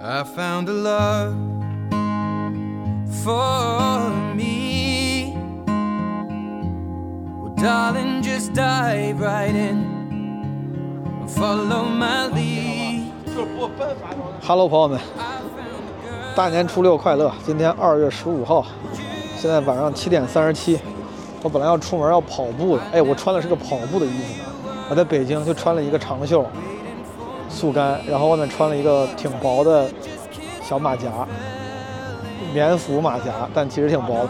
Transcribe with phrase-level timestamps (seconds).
[0.00, 1.34] I found a love
[3.24, 5.34] for me.
[7.42, 9.82] Well, darling, just dive right in
[11.20, 13.10] and follow my lead.
[14.40, 15.00] Hello，朋友们，
[16.36, 17.32] 大年初六快乐！
[17.44, 18.64] 今天二月十五号，
[19.36, 20.78] 现在晚上七点三十七。
[21.42, 24.44] 我本来要出门要跑步的，哎，我穿的是个跑步的衣服。
[24.88, 26.46] 我在北京就穿了一个长袖。
[27.48, 29.88] 速干，然后外面穿了一个挺薄的
[30.62, 31.08] 小马甲，
[32.52, 34.28] 棉服马甲，但其实挺薄的。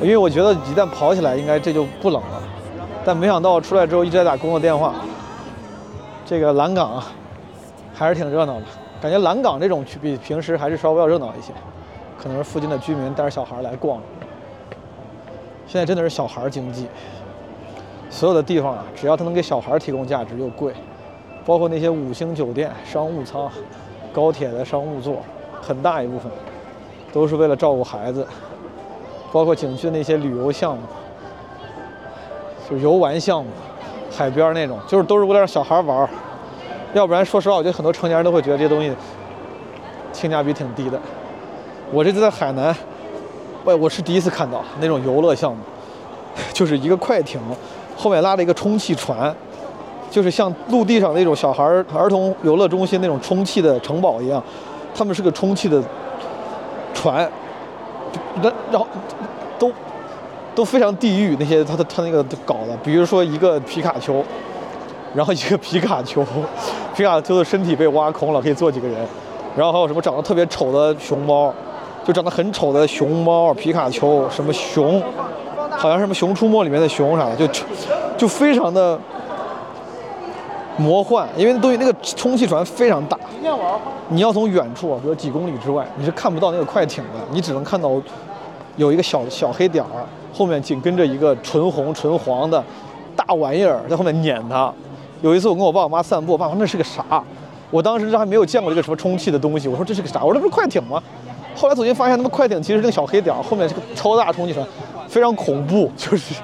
[0.00, 2.42] 因为我觉得一旦跑起来，应该这就不冷了。
[3.04, 4.94] 但没想到出来之后一直在打工作电话。
[6.26, 7.02] 这个蓝港
[7.94, 8.66] 还是挺热闹的，
[9.00, 11.52] 感觉蓝港这种区比平时还是稍微要热闹一些。
[12.20, 14.00] 可能是附近的居民带着小孩来逛。
[15.68, 16.86] 现在真的是小孩经济，
[18.10, 20.72] 所有的地方啊，只要他能给小孩提供价值，又贵。
[21.46, 23.48] 包括那些五星酒店、商务舱、
[24.12, 25.22] 高铁的商务座，
[25.62, 26.30] 很大一部分
[27.12, 28.26] 都是为了照顾孩子。
[29.32, 30.82] 包括景区的那些旅游项目，
[32.70, 33.50] 就游玩项目，
[34.10, 36.08] 海边那种，就是都是为了让小孩玩。
[36.94, 38.90] 要不然，说实话，我觉得很多成年人都会觉得这东西
[40.12, 40.98] 性价比挺低的。
[41.92, 42.74] 我这次在海南，
[43.64, 45.58] 我我是第一次看到那种游乐项目，
[46.54, 47.38] 就是一个快艇
[47.96, 49.34] 后面拉了一个充气船。
[50.10, 54.42] 就是像陆地上那种小孩儿童游乐中心那种充气的城堡一样，
[54.94, 55.82] 他们是个充气的
[56.94, 57.30] 船，
[58.42, 58.86] 那然后
[59.58, 59.70] 都
[60.54, 64.24] 都非常地狱那些他的他那个搞的，比如说一个皮卡丘，
[65.14, 66.24] 然后一个皮卡丘，
[66.94, 68.96] 皮卡丘的身体被挖空了，可以坐几个人，
[69.54, 71.52] 然后还有什么长得特别丑的熊猫，
[72.04, 75.02] 就长得很丑的熊猫皮卡丘，什么熊，
[75.70, 77.46] 好像什么熊出没里面的熊啥的，就
[78.16, 78.98] 就非常的。
[80.78, 83.18] 魔幻，因为那东西那个充气船非常大，
[84.08, 87.90] 你要从远处，比如几公里之外，你是看不到那个快艇的，你只能看到
[88.76, 92.62] 有一个小小黑点儿，后面紧跟着一个纯红纯黄的
[93.16, 94.72] 大玩意儿在后面撵它。
[95.22, 97.24] 有一次我跟我爸我妈散步，我爸说那是个啥？
[97.70, 100.22] 我当时还没有见过这个什么充气的东西，我说这是个啥？
[100.22, 101.02] 我说这不是快艇吗？
[101.56, 104.64] 后来走近发现，他们快艇其实是那个小黑点儿，后面是个超大充气船，
[105.08, 106.34] 非常恐怖，就是。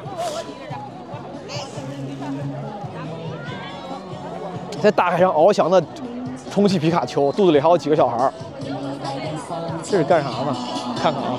[4.83, 5.81] 在大海上翱翔的
[6.51, 8.33] 充气皮卡丘，肚子里还有几个小孩儿，
[9.85, 10.57] 这是干啥呢？
[11.01, 11.39] 看看啊！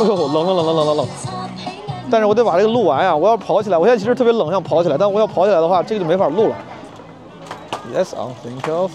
[0.00, 1.08] 哎呦，冷冷冷冷冷冷冷！
[2.08, 3.14] 但是我得把这个录完呀！
[3.14, 6.54] 我要跑起来，我现在其实特别冷，想跑起来，但我要跑起来的话，这个就没法录了。
[7.92, 8.92] Yes, I think of。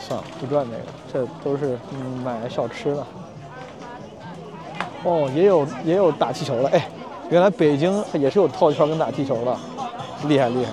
[0.00, 0.82] 算了，不转这个，
[1.12, 3.06] 这都是嗯买小吃的。
[5.04, 6.88] 哦，也有也有打气球的，哎，
[7.30, 9.56] 原来北京也是有套圈跟打气球的，
[10.26, 10.72] 厉害厉害。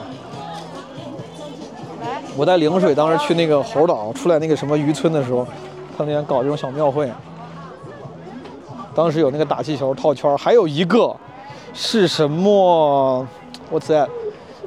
[2.35, 5.45] 我在陵水当时去那个猴岛出来那个什么渔村的时候，
[5.95, 7.11] 他那边搞这种小庙会，
[8.95, 11.15] 当时有那个打气球套圈，还有一个
[11.73, 13.27] 是什么？
[13.69, 14.07] 我在，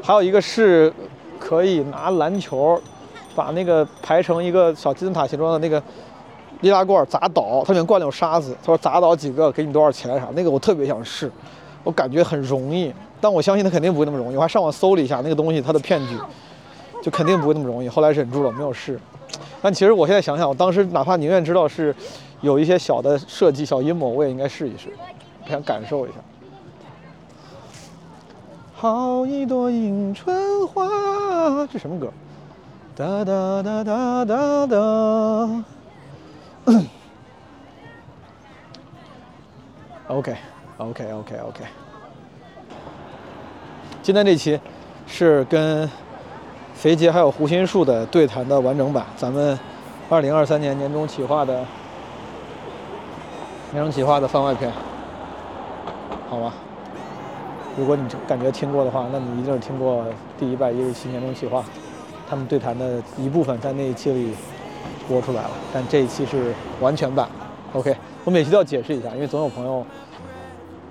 [0.00, 0.92] 还有一个是
[1.40, 2.80] 可以拿篮球
[3.34, 5.82] 把那个排成一个小金字塔形状的那个。
[6.66, 8.56] 易拉罐砸倒，它里面灌了有沙子。
[8.60, 10.28] 他说砸倒几个给你多少钱啥？
[10.34, 11.30] 那个我特别想试，
[11.84, 14.36] 我感觉很容易，但我相信他肯定不会那么容易。
[14.36, 16.18] 我还上网搜了一下那个东西，它的骗局
[17.02, 17.88] 就肯定不会那么容易。
[17.88, 18.98] 后来忍住了，没有试。
[19.62, 21.94] 但其实我现在想想，我当时哪怕宁愿知道是
[22.40, 24.88] 有一些小的设计、小阴谋，我也应该试一试，
[25.44, 26.16] 我想感受一下。
[28.74, 32.08] 好一朵迎春花，这什么歌？
[32.94, 35.64] 哒哒哒哒哒哒。
[40.08, 41.64] OK，OK，OK，OK。
[44.02, 44.58] 今天这期
[45.06, 45.88] 是跟
[46.74, 49.56] 肥杰还有胡心树的对谈的完整版，咱们
[50.10, 51.64] 二零二三年年终企划的
[53.70, 54.72] 年终企划的番外篇，
[56.28, 56.52] 好吧？
[57.78, 60.04] 如果你感觉听过的话，那你一定是听过
[60.36, 61.64] 第一百一十七年终企划，
[62.28, 64.34] 他们对谈的一部分在那一期里。
[65.08, 67.28] 播出来了，但这一期是完全版。
[67.72, 67.94] OK，
[68.24, 69.84] 我每期都要解释一下，因为总有朋友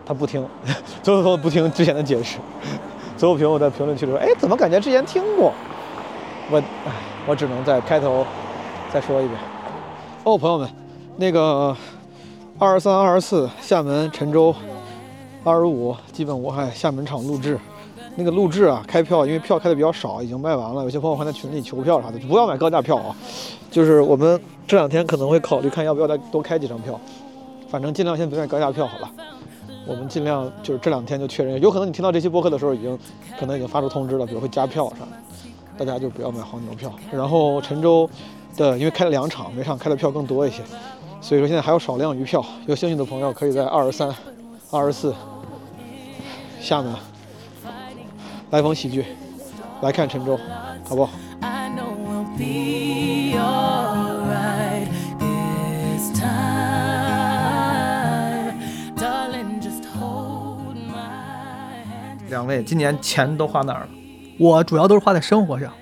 [0.06, 0.46] 他不听，
[1.02, 2.38] 总有朋友不听之前的解释，
[3.18, 5.52] 总有朋友在评论区里说：“哎，怎么感觉之前听过？”
[6.52, 6.92] 我，唉，
[7.26, 8.26] 我只能在开头
[8.94, 9.40] 再说一遍。
[10.24, 10.70] 哦，朋友们，
[11.18, 11.76] 那个
[12.60, 14.54] 二十三、二十四，厦门、沉舟；
[15.44, 17.60] 二十五，基本无害，厦门场录制。
[18.16, 20.84] 那个录制啊，开票，因为票开的比较少，已经卖完了。
[20.84, 23.16] 有些朋友还在群里求票啥的，不要买高价票啊。
[23.70, 27.00] 就是我们这两天可能会考虑看要不要再多开几张票，
[27.68, 29.12] 反正尽量先别买高价票好了。
[29.88, 32.98] 我们尽量就是这两天就确认，有可能你听到这期播客的时候已经
[33.40, 36.92] 可能已经发出通知了，比如会加票啥的，大家就不要买黄牛票。
[37.12, 38.10] 然后陈州
[38.56, 40.64] 的因为开了两场，每场开的票更多一些，
[41.22, 44.10] 所以说现在还有少量余票，有兴趣的朋友可以在二十三、
[44.72, 45.14] 二十四
[46.62, 46.92] 下面
[48.56, 49.04] 来逢喜剧
[49.82, 50.40] 来看陈州，
[50.88, 51.12] 好不好
[51.42, 54.88] ？I know we'll be alright
[55.20, 56.32] this time.
[58.96, 62.30] Darling, just hold my hand.
[62.30, 63.90] 两位今年钱都花哪儿了？
[64.40, 65.74] 我主要都是花在生活上，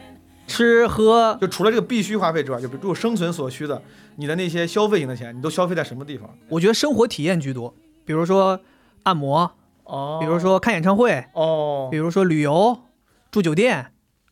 [0.47, 1.37] 吃喝。
[1.39, 3.79] 就除了这个必须花费之外，就比如生存所需的，
[4.15, 6.27] 你的那些消费型的钱，你都消费在什么地方？
[6.49, 7.71] 我觉得生活体验居多，
[8.03, 8.59] 比如说
[9.03, 9.51] 按摩，
[9.83, 12.83] 哦比如说看演唱会，哦比，如说旅游、
[13.31, 13.87] 住酒店。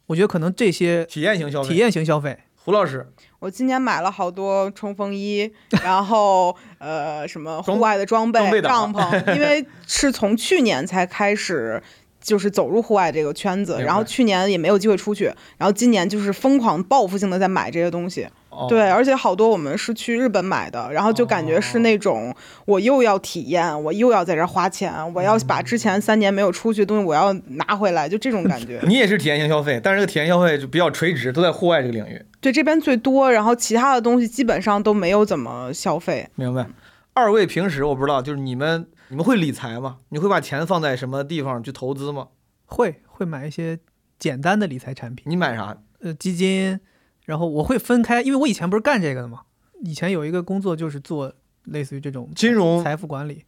[0.08, 1.70] 我觉得可能这些体验型消费。
[1.70, 3.08] 体验型消费，胡老师，
[3.40, 5.50] 我今年买了好多冲锋衣，
[5.84, 11.82] 然后呃什么户外的装备、装备帐篷，因为是从去年才开始。
[12.22, 15.26] 就是走入户外这个圈子然后去年也没有机会出去，
[15.58, 18.28] 然后今年就是疯狂报复性的在买这些东西。
[18.50, 22.36] 哦对，而且好多我们是去日本买的，然后就感觉是那种
[22.66, 28.82] 我又要体验，我又要在这儿花钱，我要把之前三年没有出去的东西我要拿回来，就这种感觉。
[28.86, 32.22] 你也是体验型消费，但是这个体验消费就比较垂直，都在户外这个领域。
[32.42, 36.28] 对，这边最多，然后其他的东西基本上都没有怎么消费。
[36.36, 36.66] 明白。
[37.14, 39.98] 二位平时我不知道，就是你们你们会理财吗？
[40.08, 42.30] 你会把钱放在什么地方去投资吗？
[42.66, 43.78] 会会买一些
[44.18, 45.78] 简单的理财产品，你买啥？
[46.00, 46.80] 呃，基金，
[47.26, 49.42] 然后我会分开，因为我以前不是干这个的嘛，
[49.82, 51.34] 以前有一个工作就是做
[51.66, 53.44] 类似于这种金融财富管理，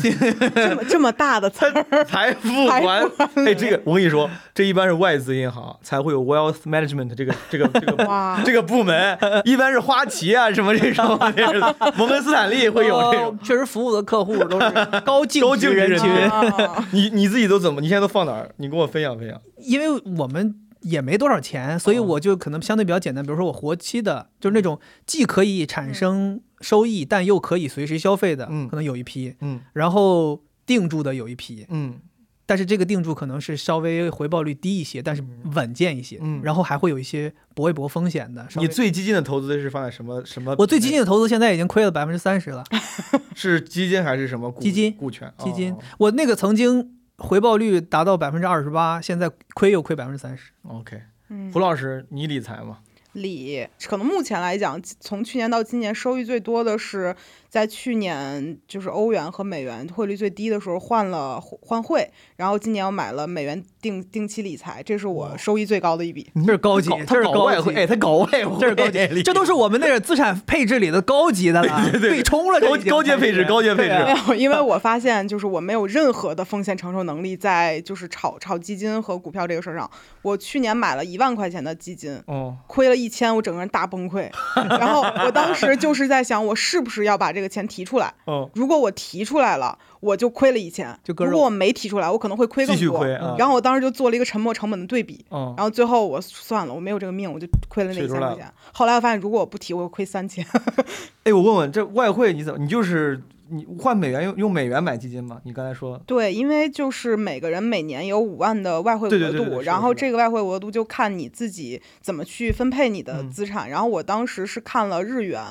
[0.00, 3.02] 这么这么大的词儿，财富管，
[3.34, 11.06] 哎，这个我跟你说，这一般是外资银行才会有 wealth management 这个这个这个 哇，这个部门，一般是花旗啊什么这种，
[11.96, 14.70] 摩根斯坦利会有这确实服务的客户都是
[15.04, 17.80] 高净高净值人群，啊你你自己都怎么？
[17.80, 18.50] 你现在都放哪儿？
[18.56, 19.40] 你跟我分享分享。
[19.58, 32.00] 因为我们也没多少钱，所以哦我就可能相对比较简单，比如说我活期的，就是那种既可以产生收益，但又可以随时消费的，嗯可能有一批，嗯然后定住的有一批，嗯
[32.46, 35.22] 但是这个定住可能是稍微回报率低一些，但是
[35.54, 38.48] 稳健一些，嗯然后还会有一些搏一搏风险的。
[38.56, 40.56] 你最激进的投资是放在什么什么？
[40.58, 42.64] 我最激进的投资现在已经亏了百分之三十了，
[43.36, 44.62] 是基金还是什么股？
[44.62, 45.30] 基金股权？
[45.38, 50.50] 基金哦我那个曾经回报率达到百分之二十八，现在亏又亏百分之三十。
[50.62, 52.78] OK，嗯胡老师，你理财吗？
[53.22, 57.14] 里可能目前来讲，从去年到今年收益最多的是
[57.48, 66.30] 在去年就是欧元和美元汇率最低的时候换了换汇，然后今年我买了美元定定期理财，这是我收益最高的一笔。
[66.46, 73.94] 这是高级，他这是高搞外汇，哎，他搞外汇，这是高级，这都是我们那个资产配置里的高级的了，对冲了这高高阶配置，高阶配置。
[73.94, 79.90] 没有，因为我发现就是我没有任何的风险承受能力在就是炒炒基金和股票这个事儿上。
[80.20, 84.28] 我去年买了一万块钱的基金，哦，亏了一千，我整个人大崩溃。
[84.54, 88.12] 然后我当时就是在想，我是不是要把这个钱提出来？
[88.24, 93.06] 哦，如果我提出来了，我就亏了一千；就如果我没提出来，我可能会亏更多。
[93.36, 98.52] 然后我当时就做了一个沉没成本的对比，哦然后最后我算了，我没有这个命，我就亏了那一千块钱。
[98.72, 100.44] 后来我发现，如果我不提，我会亏三千。
[101.24, 102.58] 哎，我问问，这外汇你怎么？
[102.58, 105.40] 你就是你换美元用用美元买基金吗？
[105.44, 113.68] 你刚才说，对，因为就是每个人每年有五万的外汇额度，对对对对对然后这个外汇额度就看你自己怎么去分配你的嗯资产。
[113.70, 115.42] 然后我当时是看了日元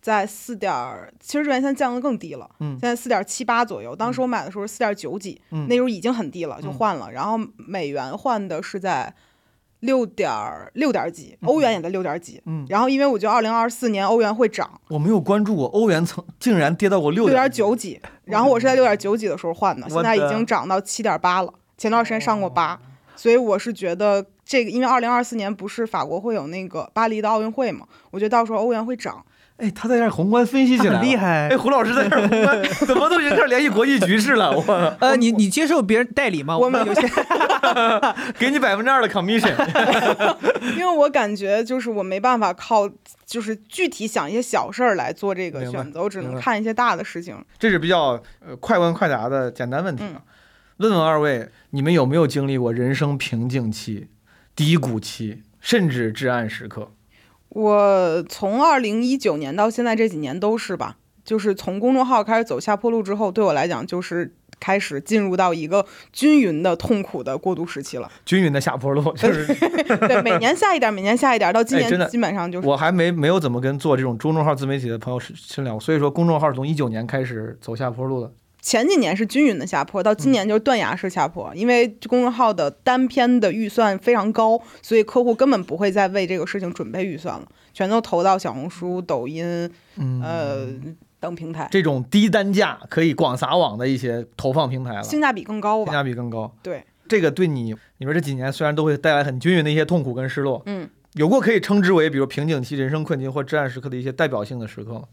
[0.00, 3.96] 在四点儿，其实日元现在降得更低了，嗯现在四点七八左右。
[3.96, 7.10] 当时我买的时候四点九几，嗯那时候已经很低了，就嗯换了。
[7.10, 9.12] 然后美元换的是在
[9.86, 10.30] 六点
[10.74, 12.42] 六点几，欧元也在六点几。
[12.44, 21.50] 嗯，然后因为我觉得二零二四年欧元会涨我没有关注过欧元曾竟然跌到过六六点九几，然后我是在六点九几的时候换的，现在已经涨到七点八了。
[21.78, 22.78] 前段时间上过八，
[23.14, 29.24] 所以我是觉得这个，因为二零二四年不是法国会有那个巴黎的奥运会嘛，我觉得到时候欧元会涨。
[29.58, 34.52] 哎，他在这儿宏观分析起来，很厉害哎，胡老师在这儿宏观， 怎么都已经开始联系国际局势了？
[34.52, 34.62] 我
[35.00, 36.58] 呃，你你接受别人代理吗？
[36.58, 37.00] 我们有些
[38.38, 39.54] 给你百分之二的 commission。
[40.76, 42.88] 因为我感觉就是我没办法靠
[43.24, 47.36] 就是具体想一些小事儿来做这个选择，我只能看一些大的事情。
[47.58, 50.04] 这是比较呃快问快答的简单问题。
[50.78, 54.08] 问问二位，你们有没有经历过人生瓶颈期、
[54.54, 56.92] 低谷期，甚至至暗时刻？
[57.48, 68.10] 我从二零一九年到现在这几年都是吧，就是从公众号开始走下坡路之后，对我来讲就是开始进入到一个均匀的痛苦的过渡时期了。
[68.24, 69.46] 均匀的下坡路， 就是
[70.08, 72.66] 对，每年下一点，每年下一点，到今年 基本上就是。
[72.66, 78.32] 我还没没有怎么跟做这种公众号自媒体的朋友深深聊过，所以说公众号是从一九年开始走下坡路的。
[78.62, 90.66] 前几年是均匀的下坡，到今年就是断崖式下坡，因为公众号的单篇的预算非常高，所以客户根本不会再为这个事情准备预算了，全都投到小红书、抖音，嗯，呃
[91.18, 95.92] 等平台，这种低单价可以广撒网的一些投放平台了，性性价比更高吧？
[95.92, 96.54] 价比更高。
[96.62, 105.04] 对，这个对你，你说这几年虽然都会带来很均匀的一些痛苦跟失落，嗯，有过可以称之为比如瓶颈期、人生困境或至暗时刻的一些代表性的时刻吗？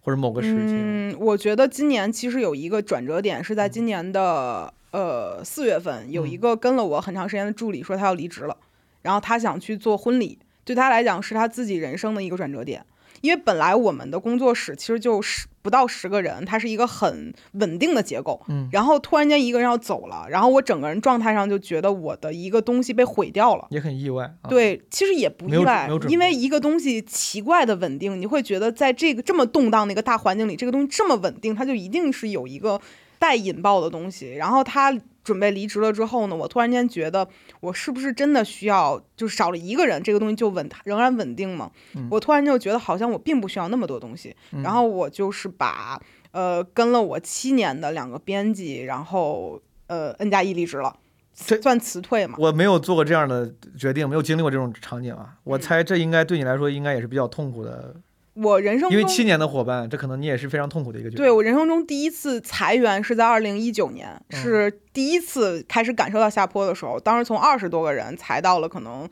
[0.00, 0.74] 或者某个时期？
[0.74, 8.56] 嗯，我觉得今年其实有一个转折点，是在今年的呃四月份，有一个跟了我很长时间的助理说他要离职了，
[9.02, 12.84] 然后他想去做婚礼，对他来讲是他自己人生的一个转折点。
[13.20, 23.66] 因为本来我们的工作室其实就十不到十个人，它是一个很稳定的结构，嗯，然后突然间一个人要走了，然后我整个人状态上就觉得我的一个东西被毁掉了。
[23.70, 24.24] 也很意外。
[24.42, 32.80] 啊、，对，其实也不意外因为一个东西奇怪的稳定，你会觉得在这个这么动荡的一个大环境里，这个东西这么稳定，它就一定是有一个
[33.18, 34.34] 带引爆的东西。
[34.34, 37.28] 然后他准备离职了之后呢，我突然间觉得，
[37.60, 41.70] 我是不是真的需要，就是少了一个人，这个东西就稳，仍然稳定吗？
[41.94, 44.34] 嗯我突然就觉得好像我并不需要那么多东西。
[44.62, 50.96] 然后我就是把呃跟了我七年的两个编辑，然后呃 N 加一离职了，
[51.34, 52.36] 这算辞退嘛？
[52.38, 55.26] 我没有做过这样的决定，没有经历过这种场景啊。
[55.28, 57.94] 嗯我猜这应该对你来说应该也是比较痛苦的，
[58.42, 61.24] 我人生中因为七年的伙伴，这可能你也是非常痛苦的一个决定。
[61.24, 67.00] 对我人生中第一次裁员是在二零一九年，嗯是第一次开始感受到下坡的时候。
[67.00, 69.08] 当时从二十多个人裁到了可能，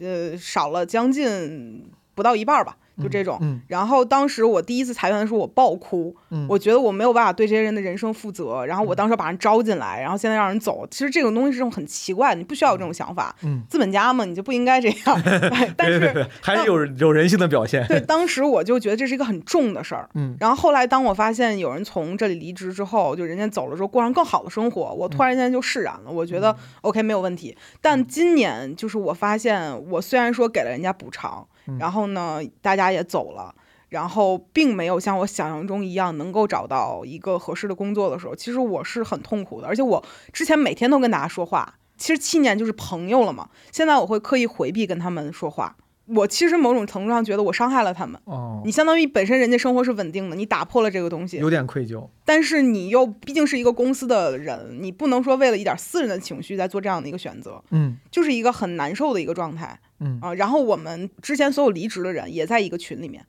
[0.00, 3.38] 呃，少了将近不到一半儿吧，就这种。
[3.40, 8.64] 嗯然后当时我第一次裁员的时候，我爆哭，嗯我觉得我没有办法对这些人的人生负责。
[8.66, 13.34] 然后我当时把人招进来，然后现在让人走，其实这种东西是种很奇怪，你不需要有这种想法。
[13.42, 15.22] 嗯，资本家嘛，你就不应该这样。
[15.76, 17.86] 但是还是有有人性的表现。
[17.86, 20.08] 对，当时我就觉得这是一个很重的事儿。
[20.14, 26.10] 嗯然后后来当我发现有人从这里离职之后，就人家走了之后过上更好的生活，我突然间就释然了。
[26.10, 27.56] 我觉得 OK 没有问题。
[27.80, 31.46] 但今年就是我发现，我虽然说给了人家补偿，
[31.78, 33.54] 然后呢大家也走了。
[33.88, 39.66] 然后并没有像我想象中一样能够找到一个合适的工作的时候，其实我是很痛苦的。
[39.66, 43.48] 而且我之前每天都跟大家说话，其实七年就是朋友了嘛。
[43.72, 45.74] 现在我会刻意回避跟他们说话。
[46.08, 48.20] 我其实某种程度上觉得我伤害了他们。
[48.24, 52.08] 哦，你相当于本身人家生活是稳定的，你打破了这个东西，有点愧疚。
[52.24, 60.34] 但是你又毕竟是一个公司的人，你不能说为了一点私人的情绪在做这样的一个选择，嗯就是一个很难受的一个状态嗯啊。
[60.34, 63.24] 然后我们之前所有离职的人也在一个群里面，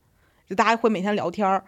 [0.47, 1.63] 就大家会每天聊天儿，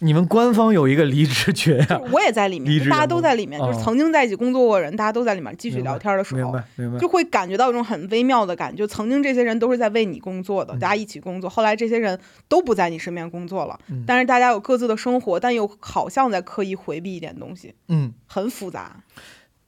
[0.00, 2.00] 你们官方有一个离职群啊？
[2.12, 6.98] 我也在里面，大家都在里面，就是哦曾经在一起工作过的人，大家都在里面继续聊天的时候明白，明白。
[6.98, 8.86] 就会感觉到一种很微妙的感觉。
[8.86, 11.48] 曾经这些人都是在为你工作的，嗯大家一起工作。
[11.48, 19.02] 后来这些人都不在你身边工作了，嗯但是大家有各自的生活，但又好像在刻意回避一点东西，嗯，很复杂。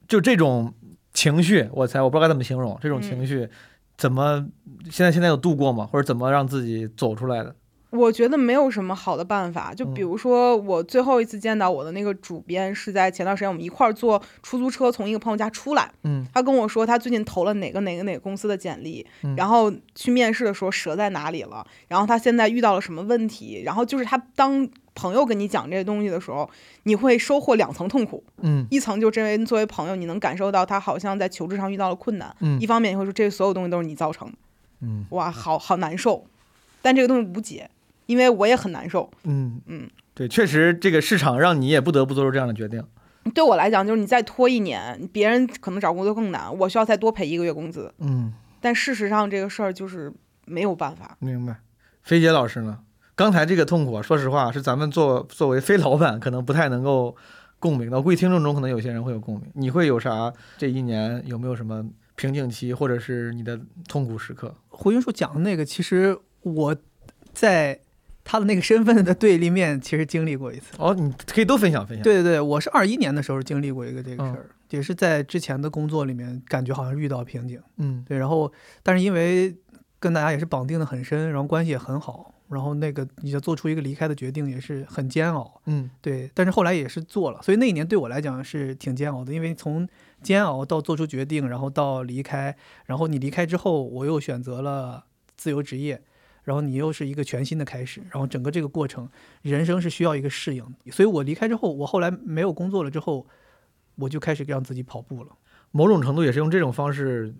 [0.06, 0.75] 就这种
[1.14, 3.49] 情绪，我猜我不知道该怎么形容这种嗯情绪，
[3.97, 4.47] 怎么
[4.90, 5.88] 现在现在有度过吗？
[5.90, 7.54] 或者怎么让自己走出来的？
[7.90, 10.04] 我觉得没有什么好的办法，就比嗯。
[10.04, 16.26] 如说我最后一次见到我的那个主编是在前段时间，我们一块儿坐出租车从一个朋友家出来，嗯。
[16.35, 19.35] 他跟我说他最近投了哪个哪个哪个公司的简历，嗯。
[19.37, 26.49] 然后去面试的时候折在哪里了，然后他现在遇到了什么问题，然后就是他当朋友跟你讲这些东西的时候，
[26.83, 28.66] 你会收获两层痛苦，嗯。
[28.71, 32.61] 一层就这为作为朋友，你能感受到他好像在求职上遇到了困难，嗯。
[32.61, 34.35] 一方面你会说这所有东西都是你造成的，
[34.83, 35.07] 嗯。
[35.11, 36.26] 哇，好好难受，
[36.83, 37.71] 但这个东西无解，
[38.08, 39.08] 因为我也很难受。
[39.24, 42.82] 嗯嗯，对，确实这个市场让你也不得不做出这样的决定。
[43.34, 47.92] 对我来讲，就是你再拖一年，别人可能找工作更难，我需要再多赔一个月工资。
[47.98, 50.10] 嗯，但事实上，这个事儿就是
[50.46, 51.16] 没有办法。
[51.20, 51.60] 明白。
[52.02, 52.78] 菲姐老师呢？
[53.14, 57.14] 刚才这个痛苦啊，说实话是咱们作作为非老板可能不太能够
[57.58, 57.98] 共鸣的。
[57.98, 59.50] 我估计听众中可能有些人会有共鸣。
[59.54, 60.32] 你会有啥？
[60.56, 61.84] 这一年有没有什么
[62.14, 64.54] 瓶颈期，或者是你的痛苦时刻？
[64.68, 66.74] 胡云树讲的那个，其实我
[67.34, 67.78] 在
[68.30, 70.75] 他的那个身份的对立面，其实经历过一次。
[70.78, 77.58] 哦，你可以都分享分享。，对对对，我是二一年的时候经历过一个这个事儿，也是在之前的工作里面，感觉好像遇到瓶颈。
[77.78, 79.56] 嗯对，然后但是因为
[79.99, 85.62] 跟大家也是绑定的很深，然后关系也很好，然后那个你要做出一个离开的决定也是很煎熬。
[85.64, 89.88] 嗯对，但是后来也是做了，所以那一年对我来讲是挺煎熬的，因为从
[90.23, 92.54] 煎熬到做出决定，然后到离开，
[92.85, 95.04] 然后你离开之后，我又选择了
[95.35, 96.02] 自由职业，
[96.49, 99.07] 然后你又是一个全新的开始，然后整个这个过程，
[99.43, 103.26] 人生是需要一个适应，所以我离开之后，我后来没有工作了之后，
[103.97, 105.31] 我就开始让自己跑步了。
[105.73, 107.35] 某种程度也是用这种方式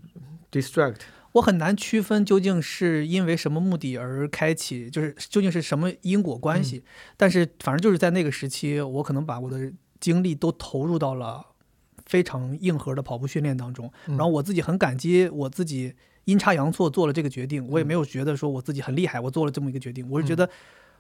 [0.53, 0.97] distract。
[1.33, 6.85] 我很难区分究竟是因为什么目的而开启，就是究竟是什么因果关系。
[7.17, 11.43] 但是反正就是在那个时期，我可能把我的精力都投入到了
[12.05, 13.91] 非常硬核的跑步训练当中。
[14.07, 15.95] 嗯然后我自己很感激我自己
[16.29, 20.49] 阴差阳错做了这个决定，我也没有觉得说我自己很厉害，我做了这么一个决定，我是觉得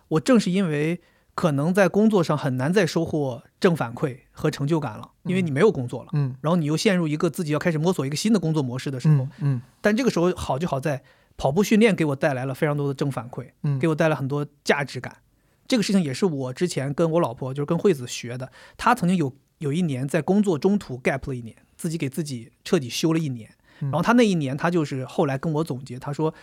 [0.08, 0.98] 我正是因为
[1.34, 6.08] 可能在工作上很难再收获正反馈和成就感了，因为你没有工作了。
[6.14, 11.02] 嗯然后你又陷入一个自己要开始摸索一个新的工作模式的时候，嗯嗯但这个时候好就好在
[11.36, 15.18] 跑步训练给我带来了非常多的正反馈，嗯给我带来很多价值感。
[15.66, 18.50] 这个事情也是我之前跟我老婆，就是跟惠子学的。
[18.78, 23.50] 她曾经有有一年在工作中途 gap 了一年，自己给自己彻底休了一年。
[23.80, 26.34] 嗯然后他那一年，他就是后来跟我总结，他说，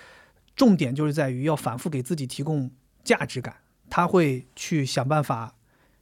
[0.56, 2.72] 重点就是在于要反复给自己提供
[3.04, 3.58] 价值感。
[3.89, 5.56] 他会去想办法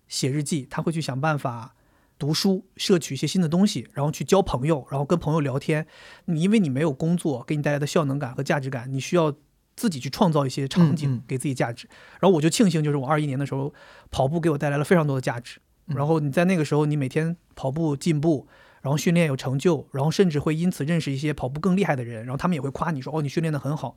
[0.07, 1.75] 写日记，他会去想办法
[2.17, 5.85] 读书，摄取一些新的东西，然后去交朋友，然后跟朋友聊天。
[6.25, 9.33] 你因为你没有工作给你带来的效能感和价值感，你需要
[9.75, 11.89] 自己去创造一些场嗯景嗯给自己价值。
[12.21, 13.73] 然后我就庆幸，就是我二一年的时候
[14.09, 15.59] 跑步给我带来了非常多的价值。
[15.87, 18.47] 嗯然后你在那个时候，你每天跑步进步，
[18.83, 23.95] 然后训练有成就，然后甚至会因此认识一些跑步更厉害的人，然后他们也会夸你说哦，你训练得很好。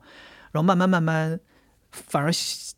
[0.53, 1.37] 然后慢慢慢慢，
[1.91, 2.31] 反而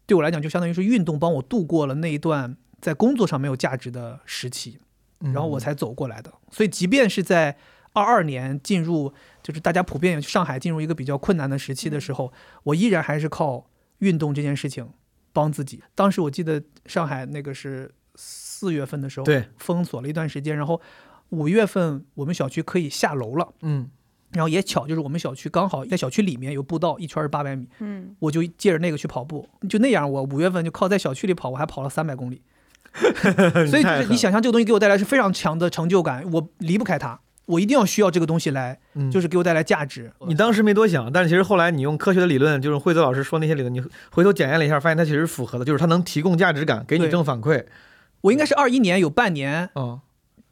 [0.08, 4.80] 对我来讲，就相当于是运动帮我度过了那一段在工作上没有价值的时期。
[5.20, 6.34] 嗯，然后我才走过来的。
[6.50, 7.56] 所以，即便是在
[7.94, 9.14] 二二年进入，
[9.44, 14.90] 就是大家普遍上海进入一个比较困难的时期的时候，我依然还是靠运动这件事情
[15.32, 15.84] 帮自己。
[15.94, 20.82] 当时我记得上海那个是四月份的时候，对，封锁了一段时间，然后
[21.30, 23.50] 五月份我们小区可以下楼了。
[23.62, 23.90] 嗯。
[24.32, 32.40] 然后也巧，就是我们小区刚好在小区里面有步道，一圈是八百米，嗯，我就借着那个去跑步，就那样，我五月份就靠在小区里跑，我还跑了三百公里。
[32.94, 40.12] 所以就是你想象这个东西给我带来是非常强的成就感，我离不开它，我一定要需要这个东西来，嗯，就是给我带来价值。
[40.28, 43.82] 你当时没多想，但是其实后来你用科学的理论，就是惠泽老师说那些理论，你
[44.12, 47.66] 回头检验了一下，发现它其实是符合的，就是它能提供价值感，给你正反馈。
[48.22, 50.02] 我应该是二一年有半年哦，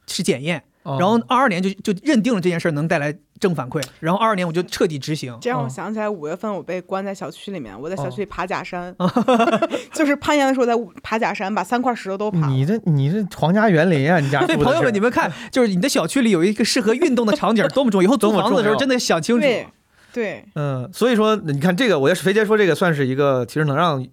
[0.08, 5.38] 是检验，哦然后二二年就就认定了这件事儿能带来正反馈，然后二二年我就彻底执行。
[5.42, 8.96] 这让我哦想起来，五月份我被关在小区里面，我在小哦区里爬假山，
[9.94, 12.48] 就是攀岩的时候在爬假山，把三块石头都爬。
[12.48, 19.42] 你这你这皇家园林啊，你家住的所以朋友们，你们看，就是你的小区里有一个适合运动的场景多么重要，以后租房子的时候真的想清楚。
[19.42, 19.68] 对
[20.14, 24.04] 对，嗯，所以说你看这个，我要是肥杰说这个算是一个，其实能让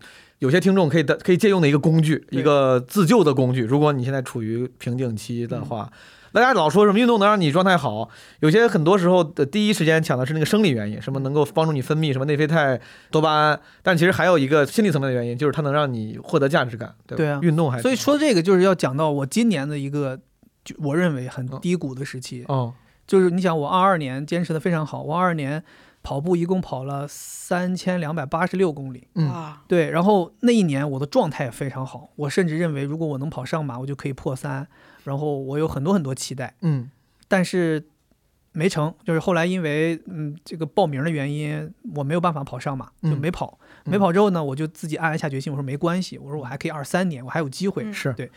[0.45, 3.63] 有些听众可以的可以借用的一个工具，一个自救的工具。
[3.63, 5.91] 如果你现在处于瓶颈期的话，
[6.33, 12.79] 大家老说什么运动能让你状态好，有些很多时候的第一时间想的是那个生理原因，什么能够帮助你分泌什么内啡肽、
[13.11, 16.95] 多巴胺，但其实还有一个心理层面的原因，就是它能让你获得价值感。
[17.07, 20.21] 对吧对啊运动还所以说这个就是要讲到我今年的一个，
[20.63, 22.45] 就我认为很嗯低谷的时期。
[22.49, 22.75] 哦，
[23.07, 25.65] 就是你想，我二二年坚持的非常好，我二二年
[26.05, 29.29] 跑步一共跑了三千两百八十六公里，嗯。
[29.29, 34.69] 啊，对，然后那一年我的状态也非常好，我甚至认为如果我能跑上马，我就可以破三，
[35.05, 36.91] 然后我有很多很多期待，嗯。
[37.27, 37.83] 但是
[38.53, 43.59] 没成，就是后来因为嗯这个报名的原因，我没有办法跑上马，就嗯没跑。
[43.87, 43.91] 嗯。
[43.91, 47.83] 没跑之后呢，我就自己暗暗下决心，我说没关系，我说我还可以二三年，我还有机会。
[47.83, 48.15] 嗯。
[48.15, 48.31] 对。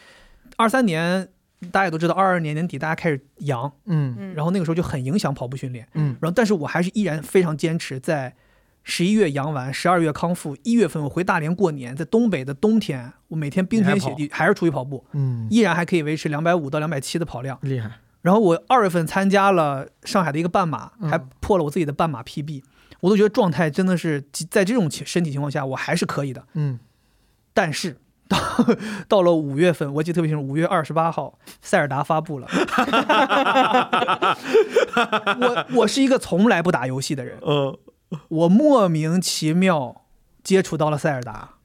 [0.56, 1.28] 二三年
[1.72, 4.16] 大家也都知道，二二年年底大家开始阳，嗯。
[4.18, 5.88] 嗯，然后那个时候就很影响跑步训练。
[5.94, 6.16] 嗯。
[6.22, 8.36] 然后但是我还是依然非常坚持，在
[8.84, 17.58] 十一月阳完，十二月康复，一月份我回大连过年，在东北的冬天，我每天冰天雪地还是出去跑步，嗯，依然还可以维持两百五到两百七的跑量。
[17.64, 17.92] 厉害。
[18.22, 21.10] 然后我二月份参加了上海的一个半马，嗯。
[21.10, 22.64] 还破了我自己的半马 PB，
[23.00, 26.46] 我都觉得状态真的是在这种情身体情况下，我还是可以的。
[26.54, 26.80] 嗯。
[27.54, 28.38] 但是到
[29.08, 32.48] 到了五月份，我记得特别清楚，五月二十八号，塞尔达发布了。
[35.40, 37.78] 我我是一个从来不打游戏的人，嗯
[38.30, 40.04] 我莫名其妙
[40.44, 41.56] 接触到了塞尔达，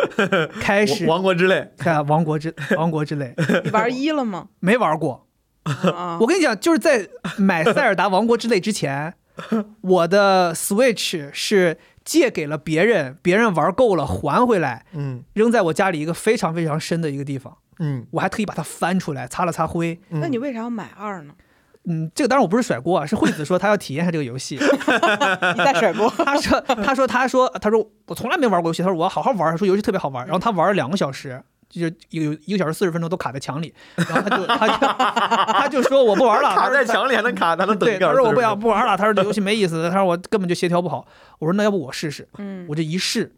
[0.60, 1.72] 开始王国之泪。
[1.78, 4.48] 看王国之王国之泪，你玩一了吗？
[4.60, 5.26] 没玩过。
[5.64, 9.14] 啊，我跟你讲，就是在买塞尔达王国之泪之前，
[9.82, 17.56] 我的 Switch 是借给了别人，别人玩够了还回来，嗯扔在我家里一个非常非常深的一个地方。
[17.78, 20.00] 嗯我还特意把它翻出来，擦了擦灰。
[20.10, 21.34] 嗯，那你为啥要买二呢？
[21.88, 24.56] 嗯，这个当然我不是甩锅啊，是惠子说她要体验一下这个游戏。
[24.58, 26.10] 你在甩锅？
[26.16, 30.24] 她说，她说，她说，她说我从来没玩过游戏，她说我要好好玩，她说游戏特别好玩。
[30.26, 34.86] 然后她玩了两个小时，就是有一个小时四十分钟都卡在墙里，然后他就他就
[35.52, 41.06] 他就说我不玩了， 卡在墙里还能卡，还能等他说我不想不玩了，他说这游戏没意思，他说我根本就协调不好。
[41.38, 42.66] 我说那要不我试试，嗯。
[42.68, 43.34] 我这一试，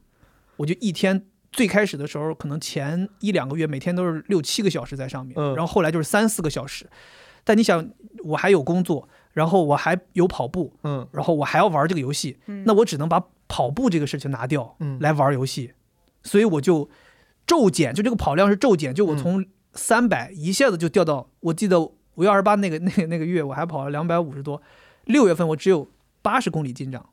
[0.57, 5.55] 我就一天最开始的时候，可能前一两个月每天都是六七个小时在上面，嗯。
[5.57, 6.87] 然后后来就是三四个小时。
[7.45, 7.89] 但你想，
[8.25, 11.09] 我还有工作，然后我还有跑步，嗯。
[11.13, 12.63] 然后我还要玩这个游戏，嗯。
[12.67, 14.99] 那我只能把跑步这个事情拿掉，嗯。
[15.01, 15.73] 来玩游戏，
[16.23, 16.89] 所以我就
[17.49, 24.63] 骤减，就这个跑量是骤减，就我从三百一下子就掉到，我记得五月二十八那个 那个那个月我还跑了两百五十多，
[25.07, 25.89] 六月份我只有
[26.23, 27.05] 八十公里进账，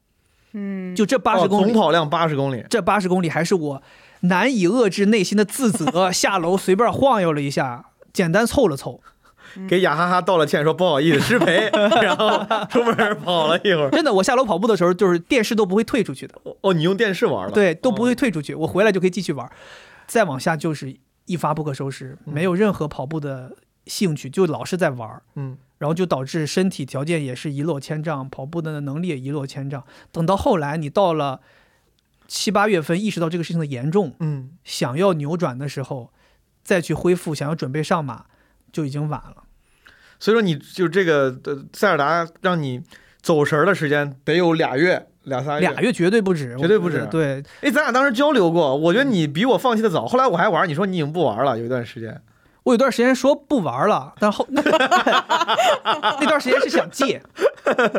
[0.54, 3.82] 嗯，就这八十哦公里，总跑量八十公里，这八十公里还是我
[4.22, 9.02] 难以遏制内心的自责， 下楼随便晃悠了一下，简单凑了凑。
[9.70, 11.70] 给雅哈哈道了歉，说不好意思失陪，
[12.04, 13.90] 然后出门跑了一会儿。
[13.90, 17.52] 真的，我下楼跑步的时候，就是电视都不会退出去的，哦，你用电视玩了？
[17.54, 19.50] 对，都不哦会退出去，我回来就可以继续玩。
[20.08, 25.24] 再往下就是一发不可收拾，没有任何跑步的兴趣，就老是在玩儿。
[25.36, 29.84] 嗯，然后就导致身体条件也是一落千丈，跑步的能力也一落千丈。
[30.12, 31.42] 等到后来，你到了
[32.28, 36.12] 七八月份，意识到这个事情的严重，嗯，想要扭转的时候，
[36.64, 38.26] 再去恢复，想要准备上马，
[38.72, 39.44] 就已经晚了。
[40.20, 42.82] 所以说你就这个呃塞尔达让你
[43.22, 45.68] 走神儿的时间得有俩月俩仨月。
[45.70, 50.06] 俩月绝对不止，绝对不止对，哎，咱俩当时交流过，我觉得你比我放弃的早。
[50.08, 52.22] 后来我还玩，你说你已经不玩了，有一段时间。
[52.64, 57.22] 我有段时间说不玩了，但后 那段时间是想戒，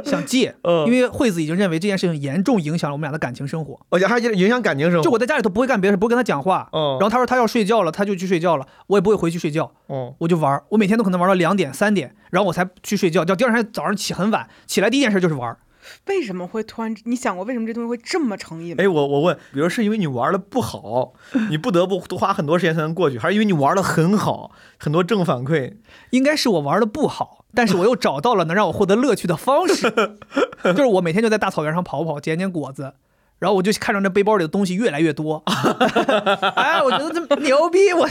[0.05, 3.79] 想戒，嗯因为惠子已经认为这件事情严重影响了我们俩的感情生活。
[3.91, 5.05] 而且还影响感情生活。
[5.05, 6.69] 就我在家里头不会干别的事，不会跟他讲话。
[6.73, 10.61] 哦然后他说他要睡觉了，他就去睡觉了，我也不会回去睡觉，哦，我就玩。
[10.71, 13.25] 我每天都可能玩到两点、三点，然后我才去睡觉。
[13.25, 15.59] 叫第二天早上起很晚，起来第一件事就是玩儿。
[16.07, 16.95] 为什么会突然？
[17.05, 18.83] 你想过为什么这东西会这么成瘾吗？
[18.83, 21.13] 哎，我我问，比如是因为你玩的不好，
[21.51, 25.75] 你不得不多花很多时间才能过去，还是因为你玩的很好，很多正反馈？
[26.11, 29.91] 应该是我玩的不好，但是我又找到了能让我获得乐趣的方式，
[30.65, 32.95] 就是我每天就在大草原上跑跑，捡捡果子。
[33.39, 35.43] 然后我就看着那背包里的东西越来越多，
[36.57, 38.09] 哎，我觉得这牛逼，我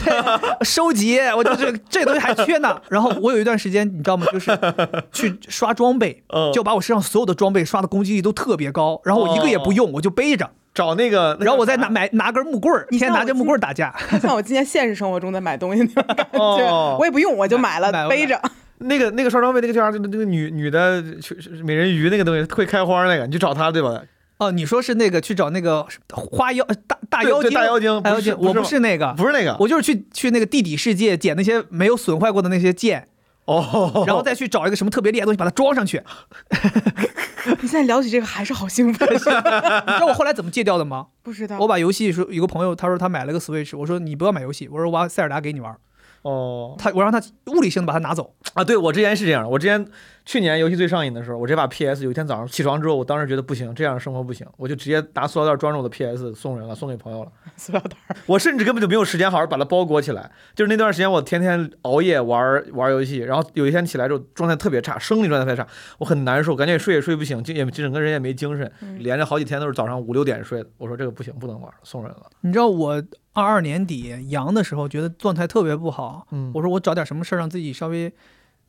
[0.64, 2.80] 收集，我就这这东西还缺呢。
[2.88, 4.24] 然后我有一段时间，你知道吗？
[4.32, 4.56] 就是
[5.10, 13.92] 去刷装备 嗯，就把我身上所有的装备刷的攻击力都特别高，然后我一个也不用，我就背着，找那个，然后我再拿买拿根木棍儿，一天拿着木棍儿打架。
[14.22, 18.40] 像我今天现实生活中在买东西那种感觉，哦我也不用，我就买了买买背着。
[18.78, 19.98] 那个那个刷装备那个叫啥？
[19.98, 21.02] 那个女女的
[21.64, 24.00] 美人鱼那个东西会开花那个，你去找她对吧？
[24.38, 27.50] 哦，你说是那个去找那个花妖呃大大妖精？
[27.52, 33.08] 大妖精大妖精，我不是那个，不是那个我就是去去那个地底世界捡那些没有损坏过的那些剑，
[33.46, 36.02] 哦， 然后再去找一个什么特别厉害的东西把它装上去。
[37.62, 41.06] 你现在聊起这个还是好兴奋， 你知道我后来怎么戒掉的吗？
[41.22, 45.74] 不知道我把游戏说，有个朋友他说他买了个 Switch，我说你不要买游戏，我说我把塞尔达给你玩，
[46.22, 48.34] 哦他我让他物理性的把它拿走。
[48.54, 49.86] 啊，对我之前是这样，我之前
[50.26, 57.30] 去年游戏最上瘾的时候，我这把 PS 有一天早上起床之后，我当时觉得不行，这样的生活不行，我就直接拿塑料袋装着我的 PS 送人了，送给朋友了。
[57.56, 57.96] 塑料袋。
[58.26, 60.30] 我甚至根本就没有时间好好把它包裹起来。
[60.56, 65.66] 就是那段时间，我天天熬夜玩玩游戏，然后有一天起来之后状态特别差，生理状态特别差，
[65.98, 70.68] 我很难受，感觉也睡也睡不醒，就也整个人也没精神，连着好几天都是早上五六点睡的。
[70.76, 72.22] 我说这个不行，不能玩，送人了。
[72.40, 73.00] 你知道我
[73.32, 78.12] 二二年底阳的时候，觉得状态特别不好，嗯我说我找点什么事儿让自己稍微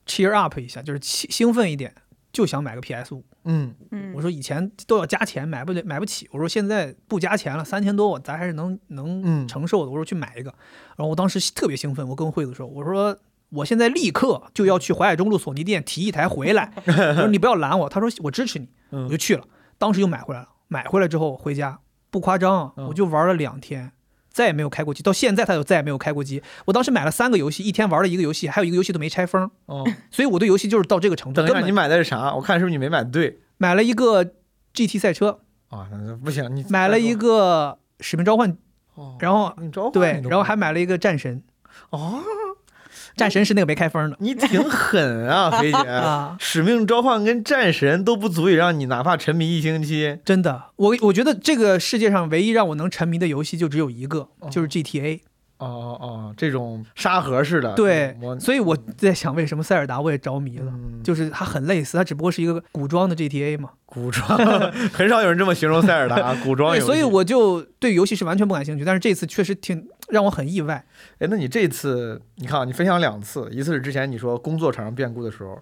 [0.07, 1.93] cheer up 一下，就是兴兴奋一点，
[2.31, 3.23] 就想买个 PS 五。
[3.43, 9.47] 嗯，嗯，我说以前都要加钱买不了买不起，我说现在不加钱了，三千多我咱还是能能嗯。
[9.47, 9.91] 承受的。
[9.91, 10.49] 我说去买一个，
[10.95, 13.17] 然后我当时特别兴奋，我跟惠子说，我说
[13.49, 19.05] 我现在立刻就要去淮海中路索尼店提一台回来， 我说你不要拦我，他说我支持你，嗯。
[19.05, 19.45] 我就去了，
[19.77, 23.91] 当时就买回来了，买回来之后回家不夸张我就玩了两天。
[24.37, 26.43] 再也没有开过机，到现在他就再也没有开过机。
[26.65, 31.41] 我当时买了三个游戏，一天玩了一个游戏，还有一个游戏都没拆封，哦，所以我对游戏就是到这个程度。
[31.41, 32.35] 等一下，你买的是啥？
[32.35, 34.23] 我看是不是你没买对买了一个
[34.75, 35.87] GT 赛车，啊？
[35.91, 38.55] 那不行，你买了一个使命召唤，
[38.93, 39.51] 哦，然后
[39.91, 41.41] 对然后还买了一个战神，
[41.89, 42.21] 哦，
[43.17, 45.77] 战神是那个没开封的你挺狠啊， 肥姐。
[45.79, 50.19] 啊，使命召唤跟战神都不足以让你哪怕沉迷一星期。
[50.23, 55.19] 真的，我我觉得这个世界上唯一让我能沉迷的游戏就只有一个，就是 GTA。
[55.59, 60.71] 哦哦哦，这种沙盒式的，对，所以我在想，为什么塞尔达我也着迷了？
[60.71, 63.71] 嗯就是它很类似，它只不过是一个古装的 GTA 嘛。
[63.87, 64.37] 古装，
[64.91, 66.77] 很少有人这么形容塞尔达古装。
[66.81, 68.83] 所以我就对游戏是完全不感兴趣。
[68.83, 70.83] 但是这次确实挺让我很意外。
[71.19, 75.57] 哎，那你这次你看啊，你分享两次，一次是之前你说工作产生变故的时候，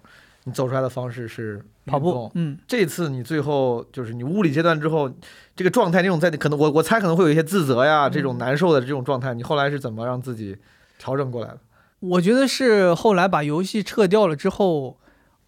[0.46, 5.10] 你走出来的方式是跑步，嗯，这次你最后就是你物理阶段之后，
[5.56, 10.56] 这个状态那种在可能我我猜可能会有一些自责呀，这嗯种难受的这种状态，你后来是怎么让自己
[10.98, 11.58] 调整过来的？
[11.98, 14.96] 我觉得是后来把游戏撤掉了之后，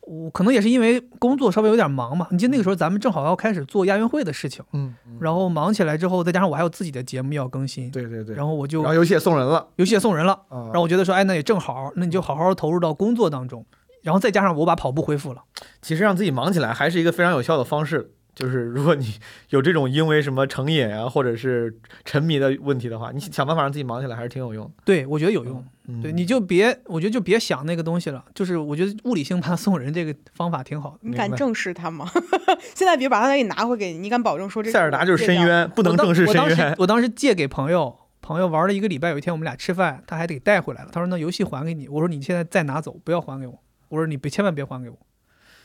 [0.01, 2.27] 我可能也是因为工作稍微有点忙嘛。
[2.33, 9.69] 你记得那个时候咱们正好要开始做亚运会的事情，嗯，然后忙起来之后，再加上我还有自己的节目要更新，对对对，然后我就然后游戏也送人了。
[9.77, 13.65] 游戏也送人了，嗯然后我觉得说，哎，那也正好，那你就好好投入到工作当中，
[14.03, 15.43] 然后再加上我把跑步恢复了，
[15.83, 19.15] 其实让自己忙起来还是一个非常有效的方式，就是如果你
[19.51, 24.73] 有这种因为什么成瘾啊，或者是沉迷的问题的话，你想办法让自己忙起来还是挺有用的。
[24.85, 25.65] 对我觉得有用。
[25.91, 28.23] 嗯，对，你就别，我觉得就别想那个东西了。
[28.35, 30.99] 就是我觉得物理性把它送人这个方法挺好的。
[31.01, 32.07] 你敢正视它吗？
[32.75, 36.75] 现在别把它给你拿回给你，你敢保证说这塞尔达就是深渊，不能正视深我当时渊。
[36.79, 40.91] 我当时借给朋友，朋友玩了一个礼拜，有一天我们俩吃饭，他还得带回来了。
[40.93, 43.59] 他说那游戏还给你，我说你现在再拿走，不要还给我。
[43.89, 44.97] 我说你别千万别还给我。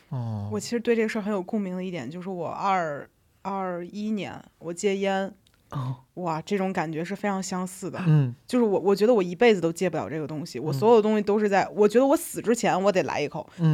[0.09, 3.09] 哦，我其实对这个事儿很有共鸣的一点，就是我二
[3.41, 5.33] 二一年我戒烟，
[5.71, 7.99] 哦，哇，这种感觉是非常相似的。
[8.05, 8.33] 嗯。
[8.45, 13.73] 就是我，我觉得我一辈子都戒不了这个东西，我所有东西都是在，我觉得我死之前我得来一口，嗯。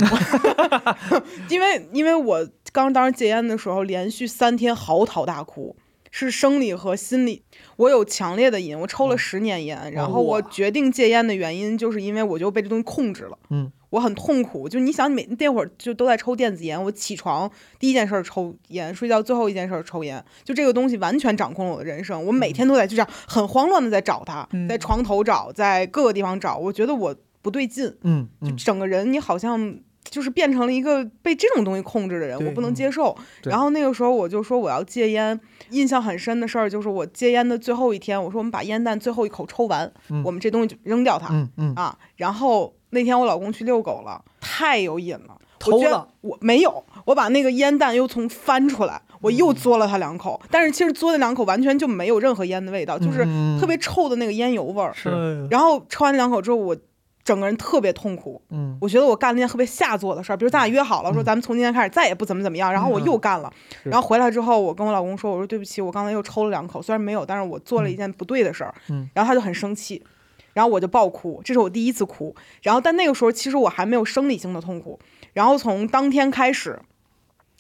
[1.50, 5.76] 因为因为我刚当时戒烟的时候，连续三天嚎啕大哭，
[6.10, 7.44] 是生理和心理，
[7.76, 17.50] 我有强烈的瘾，我抽了十年烟，然后我决定戒烟的原因就是因为我就被这东西控制了，嗯，我很痛苦，就你想每那会儿就都在抽电子烟，我起床
[17.80, 27.96] 第一件事儿抽烟，睡觉最后一件事儿抽烟，就这个东西完全掌控了我的人生，我每天都在就这样很慌乱的在找它，嗯在床头找，在各个地方找，我觉得我不对劲，
[28.42, 33.16] 就整个人你好像就是变成了一个被这种东西控制的人，我不能嗯接受。
[33.42, 35.40] 对然后那个时候我就说我要戒烟，
[35.72, 41.98] 印象很深的事儿就是我戒烟的最后一天，我说我们把烟弹最后一口抽完，嗯我们这东西就扔掉它、嗯嗯啊。
[42.16, 45.36] 然后那天我老公去遛狗了，太有瘾了。
[45.66, 46.08] 我觉得偷了？
[46.22, 49.36] 我没有，我把那个烟弹又从翻出来，我嗯。
[49.36, 53.60] 又嘬了他两口，但是其实嘬那两口完全就没有任何烟的味道，就是嗯。
[53.60, 54.94] 特别臭的那个烟油味儿。
[54.94, 55.10] 是。
[55.10, 56.76] 哎然后抽完那两口之后，我
[57.26, 58.78] 整个人特别痛苦，嗯。
[58.80, 63.52] 我觉得我干了一件特别下作的事儿，比如咱俩约好了，说咱们从今天开始再也不怎么怎么样，然后我又干了，
[63.84, 63.90] 是。
[63.90, 69.10] 然后回来之后，我跟我老公说，我说对不起，我刚才又抽了两口，虽然没有，但是我做了一件不对的事儿，嗯。
[69.14, 70.02] 然后他就很生气，
[70.54, 75.00] 然后我就爆哭，这是我第一次哭，然后但那个时候其实我还没有生理性的痛苦，
[75.34, 76.80] 然后从当天开始，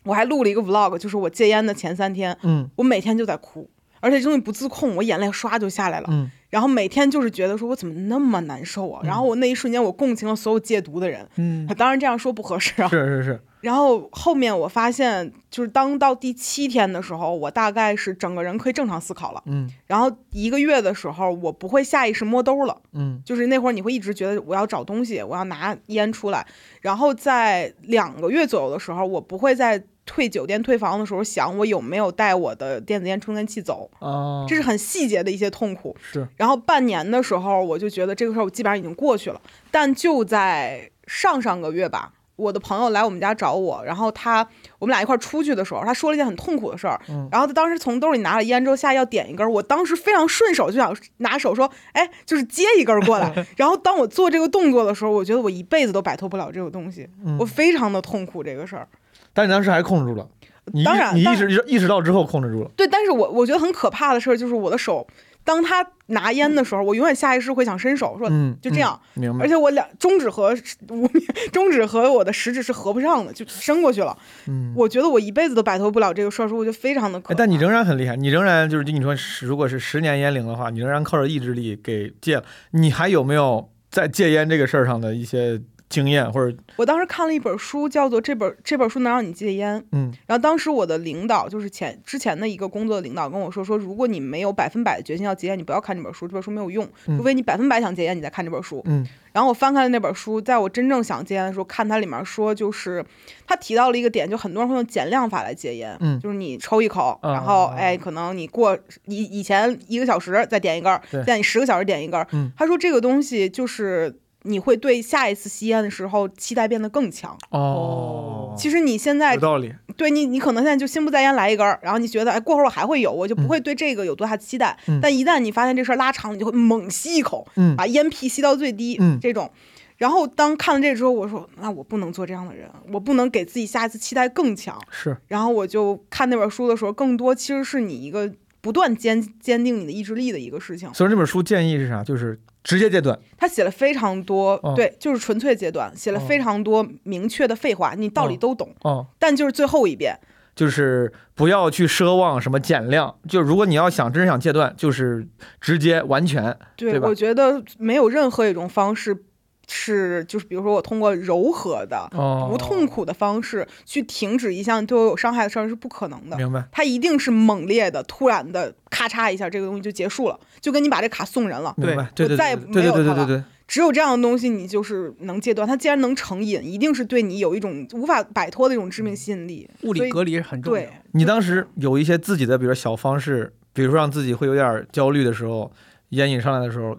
[0.03, 6.07] 我还录了一个 vlog，就是我戒烟的前三天，嗯我每天就在哭，而且这东西不自控，我眼泪唰就下来了。
[6.11, 8.99] 嗯然后每天就是觉得说我怎么那么难受啊！
[9.03, 12.87] 然后我那一瞬间我共情了所有戒毒的人，嗯，当然这样说不合适啊。
[12.87, 19.43] 是是是，然后后面我发现，就是当到第七天的时候，我大概是整个人可以正常思考了。
[19.45, 26.45] 嗯然后一个月的时候，我不会下意识摸兜了，嗯就是那会儿你会一直觉得我要找东西，我要拿烟出来。
[26.81, 35.95] 然后在两个月左右的时候，我不会在退酒店退房的时候想我有没有带我的电子烟充电器走，哦，这是很细节的一些痛苦。
[36.01, 39.41] 是然后半年的时候，我就觉得这个事儿我基本上已经过去了。
[39.69, 44.47] 但就在上上个月吧，我的朋友来我们家找我，然后他
[44.79, 46.99] 我们俩一块儿出去的时候，他说了一件很痛苦的事儿。
[47.09, 53.45] 嗯然后他当时从兜里拿了烟之后，下来要点一根，我当时非常顺手就想拿手说，哎，就是接一根过来。
[53.57, 58.87] 然后当我做这个动作的时候，我觉得我一辈子都摆脱不了这个东西，嗯我非常的痛苦这个事儿。
[59.33, 60.27] 但你当时还控制住了，
[60.73, 65.05] 你当然你意识意识到之后控制住了，对，但是我我觉得很可怕的事儿就是我的手，
[65.49, 68.99] 当他拿烟的时候，我永远下意识会想伸手说，嗯，就这样。
[69.15, 70.55] 嗯，明白而，且我两中指和
[70.89, 74.15] 无名 中指和我的食指是合不上的，就伸过去了。
[74.47, 74.71] 嗯。
[74.75, 77.33] 我觉得我一辈子都摆脱不了这个事儿，所以我就非常的可。
[77.33, 82.43] 哎但你仍然很厉害，你仍然就是你说如果是十年烟龄的话，你仍然靠着意志力给戒了。
[82.71, 85.59] 你还有没有在戒烟这个事儿上的一些
[85.89, 89.83] 经验，或者我当时看了一本书，叫做这本这本书能让你戒烟。
[89.91, 98.81] 嗯然后当时我的领导就是前之前的一个工作的领导跟我说说，如果你没有百分百的决心要戒烟，你不要看这本书，这本书没有用，嗯除非你百分百想戒烟，你再看这本书。
[98.85, 103.05] 嗯然后我翻开了那本书，在我真正想戒烟的时候，看它里面说，就是
[103.45, 112.27] 他提到了一个点，就很多人会用减量法来戒烟，嗯就是你抽一口，啊然后哎，可能你过以以前一个小时再点一根儿，现在你十个小时点一根儿。
[112.31, 117.37] 嗯他说这个东西就是你会对下一次吸烟的时候期待变得更强。
[117.49, 124.77] 哦，其实你现在有道理，对你，你可能现在就心不在焉来一根儿，然后你觉得哎，过会儿我还会有，我就不会对这个有多大期待。
[124.87, 129.49] 嗯但一旦你发现这事儿拉长了，你就会猛吸一口，嗯把烟屁吸到最低，嗯这种。
[129.97, 134.79] 然后当看了这之后，我说那我不能做这样的人，我不能给自己下一次期待更强。
[134.89, 138.31] 是然后我就看那本书的时候，更多其实是你一个
[138.61, 140.93] 不断坚坚定你的意志力的一个事情。
[140.93, 142.01] 所以这本书建议是啥？
[142.01, 143.17] 就是直接戒断。
[143.37, 144.73] 他写了非常多，哦。
[144.75, 146.23] 对，就是纯粹阶段，写了哦。
[146.27, 148.37] 非常多明确的废话，你道理哦。
[148.39, 150.17] 都懂，哦，但就是最后一遍，
[150.55, 155.27] 就是不要去奢望什么减量，就如果你要想真想戒断，就是
[155.61, 156.55] 直接完全。
[156.75, 159.23] 对，我觉得没有任何一种方式
[159.71, 166.35] 是，就是比如说我通过柔和的、哦，不痛苦的方式去停止一项对我有伤害的事儿是不可能的。
[166.37, 166.63] 明白。
[166.71, 171.73] 它一定是猛烈的、突然的，咔嚓一下，这个东西就结束了，就跟你把这卡送人了。
[171.77, 175.67] 明白，对就再也对对没有它了对对对对，只有这样的东西，你就是能戒断。
[175.67, 179.69] 它既然能成瘾，一定是对你有一种无法摆脱的一种致命吸引力。
[179.83, 180.89] 物理隔离是很重要对。
[181.11, 185.71] 你当时有一些自己的，比如说小方式，比如说让自己会有点焦虑的时候，
[186.09, 186.97] 烟瘾上来的时候，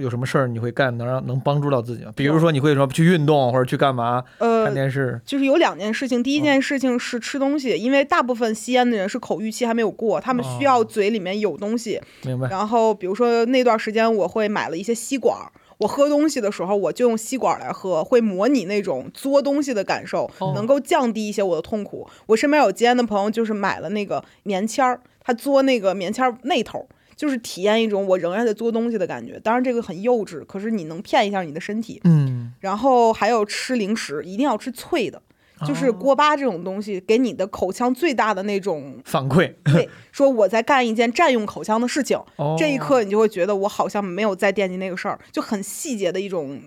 [0.00, 2.12] 有什么事儿你会干能让能帮助到自己吗？
[2.16, 6.20] 比如说你会说去运动或者去干嘛，呃看，电视，就是有两件事情。
[6.20, 12.00] 哦第一件事情是吃东西，因为大部分吸烟的人是口欲期还没有过，他们需要哦嘴里面有东西。
[12.24, 12.48] 明白？
[12.48, 15.50] 然后比如说那段时间，我会买了一些吸管儿。
[15.78, 22.08] 我喝东西的时候，我就用吸管儿来喝，会模拟那种嘬东西的感受，哦能够降低一些我的痛苦。
[22.26, 29.38] 我身边有戒烟的朋友，就是买了那个棉签儿，他嘬那个棉签儿那头儿，就是体验一种我仍然在做东西的感觉。
[29.40, 32.00] 当然这个很幼稚，可是你能骗一下你的身体。
[32.04, 35.20] 嗯，然后还有吃零食，一定要吃脆的，
[35.66, 39.52] 就是哦锅巴这种东西，给你的口腔最大的那种反馈。
[39.64, 46.60] 对，说我在干一件占用口腔的事情，哦这一刻你就会觉得我好像没有在惦记那个事儿，就很细节的一种，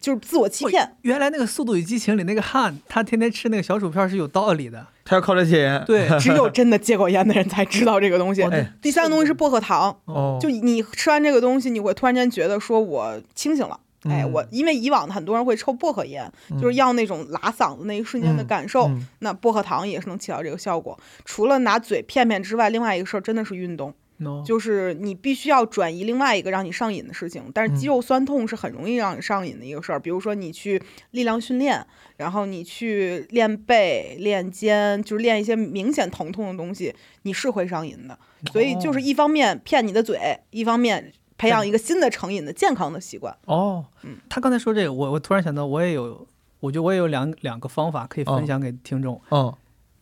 [0.00, 0.96] 就是自我欺骗。
[1.02, 4.86] 原来那个《速度与激情》里那个汉，他天天吃那个小薯片是有道理的。
[5.04, 5.82] 他要靠这戒烟。
[5.86, 8.42] 对， 只有真的戒过烟的人才知道这个东西。
[8.50, 13.78] 哎第三个东西是薄荷糖，哦，就你吃完这个东西，你会突然间觉得说我清醒了。
[14.08, 18.84] 哎，嗯我因为以往很多人会抽薄荷烟，就是要那种拉嗓子那一瞬间的嗯感受。
[18.88, 20.98] 嗯那薄荷糖也是能起到这个效果。
[21.24, 27.42] 除了拿嘴骗骗之外，另外一个事儿真的是运动，no，就是你必须要转移另外一个让你上瘾的事情。
[27.52, 38.18] 但是肌肉酸痛是很容易让你上瘾的一个事儿，比如说你去力量训练，然后你去练背、练肩，就是练一些明显疼痛的东西，你是会上瘾的。
[38.52, 43.36] 所以就是一方面骗你的嘴，一方面培养一个新的成瘾的健康的习惯。
[43.46, 46.26] 哦嗯，他刚才说这个，我我突然想到，我也有，
[46.60, 49.20] 我觉得我也有两两个方法可以分享给听众。
[49.30, 49.52] 嗯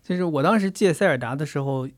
[0.02, 1.88] 就是我当时戒塞尔达的时候，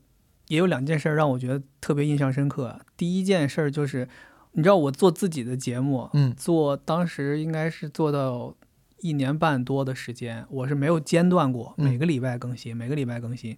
[0.47, 2.79] 也有两件事儿让我觉得特别印象深刻。
[2.95, 4.07] 第一件事儿就是，
[4.53, 8.53] 你知道我做自己的节目，嗯做当时应该是做到
[9.01, 13.57] 一年半多的时间，我是没有间断过，嗯每个礼拜更新，每个礼拜更新。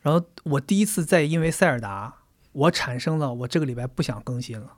[0.00, 2.14] 然后我第一次在因为塞尔达，
[2.52, 4.72] 我产生了我这个礼拜不想更新了，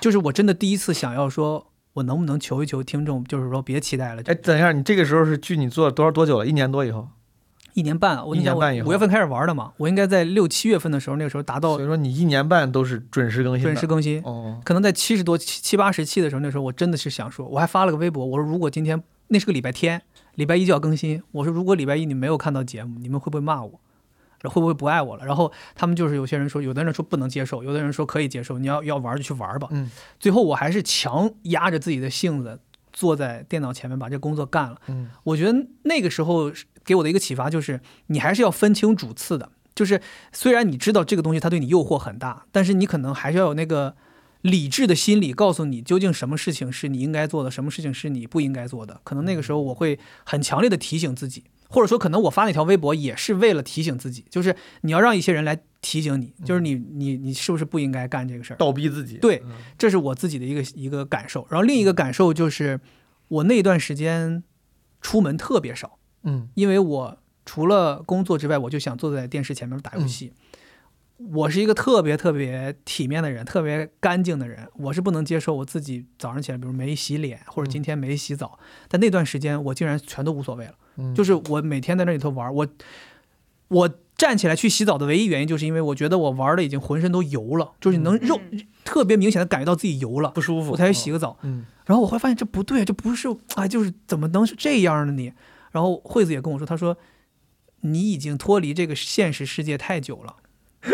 [0.00, 6.46] 就是我真的第一次想要说，我能不能求一求听众，就是说别期待了，哎，等一下，你这个时候是距你做了多少多久了？
[6.46, 7.08] 一年多以后，
[7.74, 13.62] 一年半，我一你想我年半以后五月份开始玩的嘛，我应该在六七月份的时候，那个时候达到所以说你一年半都是准时更新。
[13.62, 14.22] 准时更新。
[14.24, 20.00] 哦，可能在七十多、七七八十期的时候，那时候我真的是想说，我还发了个微博，我说如果今天那是个礼拜天，
[20.36, 23.80] 礼拜一就要更新，我说如果礼拜一你没有看到节目，你们会不会骂我？
[24.44, 25.24] 会不会不爱我了？
[25.24, 29.68] 然后他们就是有些人说，有的人说不能接受，有的人说可以接受，你要要玩就去玩吧。
[29.70, 32.60] 嗯最后我还是强压着自己的性子，
[32.92, 34.76] 坐在电脑前面把这工作干了。
[34.88, 36.52] 嗯我觉得那个时候
[36.84, 39.50] 给我的一个启发就是，你还是要分清主次的。
[39.74, 40.00] 就是
[40.32, 43.96] 虽然你知道这个东西它对你诱惑很大，但是你可能还是要有那个
[44.42, 49.00] 理智的心理，告诉你究竟什么事情是你应该做的，什么事情是你不应该做的。
[49.02, 58.56] 可能那个时候我会很强烈的提醒自己，或者说可能我发那条微博也是为了提醒自己，就是你要让一些人来提醒你，就是你你你是不是不应该干这个事儿。
[58.56, 59.16] 倒逼自己。
[59.16, 61.44] 对嗯这是我自己的一个一个感受。
[61.50, 62.78] 然后另一个感受就是，
[63.26, 64.44] 我那段时间
[65.00, 70.32] 出门特别少，嗯因为我除了工作之外，我就想坐在电视前面打游戏。
[71.30, 78.58] 我是一个特别特别体面的人，特别干净的人，我是不能接受我自己早上起来，比如没洗脸，或者今天没洗澡。
[78.88, 82.66] 但那段时间我竟然全都无所谓了，嗯，就是我每天在那里头玩，我
[83.68, 88.40] 我站起来去洗澡的唯一原因，就是因为我觉得我玩的已经浑身都油了，就是能肉、
[88.84, 91.38] 特别明显的感觉到自己油了，不舒服，我才去洗个澡。
[91.42, 95.32] 嗯然后我会发现这不对，这不是哎，就是怎么能是这样呢你？
[95.74, 96.96] 然后惠子也跟我说，他说
[97.80, 100.36] 你已经脱离这个现实世界太久了，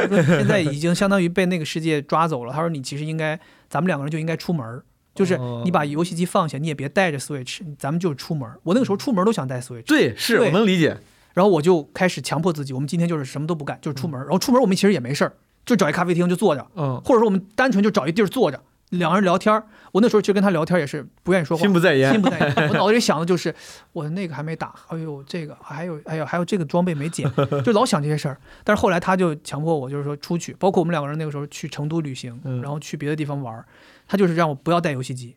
[0.08, 2.52] 说现在已经相当于被那个世界抓走了。
[2.54, 3.38] 他说你其实应该，
[3.68, 4.82] 咱们两个人就应该出门，
[5.14, 8.50] 就是哦你把游戏机放下，你也别带着 Switch，咱们就出门。
[8.62, 10.96] 我那个时候出门都想带 Switch，对，是对我能理解。
[11.34, 14.24] 然后我就开始强迫自己，我们今天就是什么都不干，就是出门儿。
[14.24, 15.34] 然后出门我们其实也没事儿，
[15.66, 19.66] 就找一咖啡厅就坐着，嗯，或者说我们单纯就找一地儿坐着，两个人聊天儿。
[19.92, 22.22] 我那时候其实跟他聊天也是不愿意说话，心不在焉心。
[22.22, 22.54] 不在焉。
[22.70, 23.54] 我脑子里想的就是，
[23.92, 27.30] 我那个还没打，哎呦这个还有，哎呦还有这个装备没捡，
[27.64, 28.36] 就老想这些事儿。
[28.64, 33.64] 但是后来他就强迫我，就是说出去，包括我们两个人那个时候去成都旅行，嗯然后去别的地方玩儿，
[34.06, 35.36] 他就是让我不要带游戏机。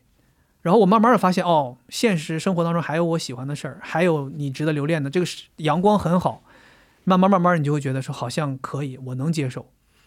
[0.62, 6.42] 然后我慢慢的发现，哦，现实生活当中还有我喜欢的事儿，还有你值得留恋的，这个是阳光很好。
[7.06, 9.66] 慢慢慢慢，你就会觉得说好像可以，我能接受。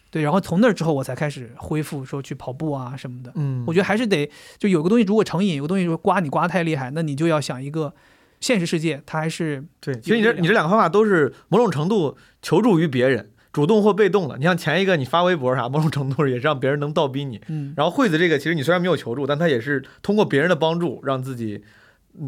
[0.09, 3.31] 对，然后从那之后，我才开始恢复说去跑步啊什么的。
[3.35, 7.93] 嗯，我觉得还是得就有个东西，如果成瘾，有个东西如果刮你刮太厉害，那你就要想一个
[8.39, 14.37] 现实世界，它还是对，其实你这你这两个方法都是某种程度求助于别人，主动或被动的。
[14.37, 17.41] 你像前一个你发微博啥，某种程度也是让别人能倒逼你。
[17.47, 21.63] 嗯，然后惠子这个，其实你虽然没有求助，但他也是通过别人的帮助，让自己嗯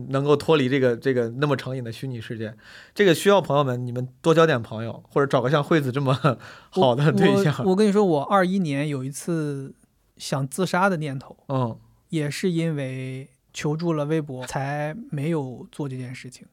[0.09, 2.55] 能够脱离这个这个那么成瘾的虚拟世界。
[2.93, 6.13] 这个需要朋友们你们多交点朋友，或者找个像惠子这么
[6.69, 7.55] 好的对象。
[7.65, 9.73] 我我跟你说，我二一年有一次
[10.17, 11.77] 想自杀的念头，嗯
[12.09, 16.47] 也是因为求助了微博，才没有做这件事情。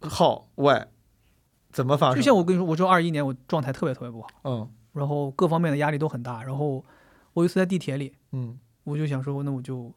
[0.00, 0.86] ，How why
[1.72, 2.16] 怎么发生？
[2.16, 6.42] 就像我跟你说，我说二一年我状态特别特别不好，嗯然后各方面的压力都很大。
[6.44, 6.84] 然后
[7.32, 9.92] 我有一次在地铁里，嗯我就想说，那我就，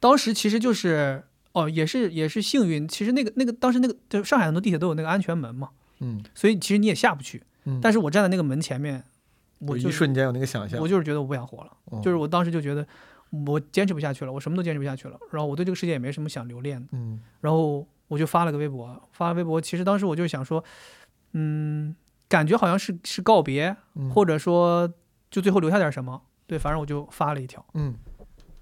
[0.00, 2.86] 当时其实就是哦，也是也是幸运。
[2.86, 5.70] 其实那个那个当时那个就上海很多地铁都有那个安全门嘛，
[6.00, 7.42] 嗯所以其实你也下不去。
[7.64, 9.02] 嗯，但是我站在那个门前面，
[9.58, 12.86] 我一瞬间有那个想象我，就是觉得我不想活了，嗯就是我当时就觉得
[13.46, 15.18] 我坚持不下去了，我什么都坚持不下去了。
[15.30, 19.60] 然后我对这个世界也没什么想留恋的，嗯然后我就发了个微博，发了微博。
[19.60, 20.62] 其实当时我就想说，
[21.32, 21.94] 嗯，
[22.28, 24.90] 感觉好像是是告别，嗯或者说
[25.30, 26.22] 就最后留下点什么。
[26.46, 27.62] 对，反正我就发了一条。
[27.74, 27.94] 嗯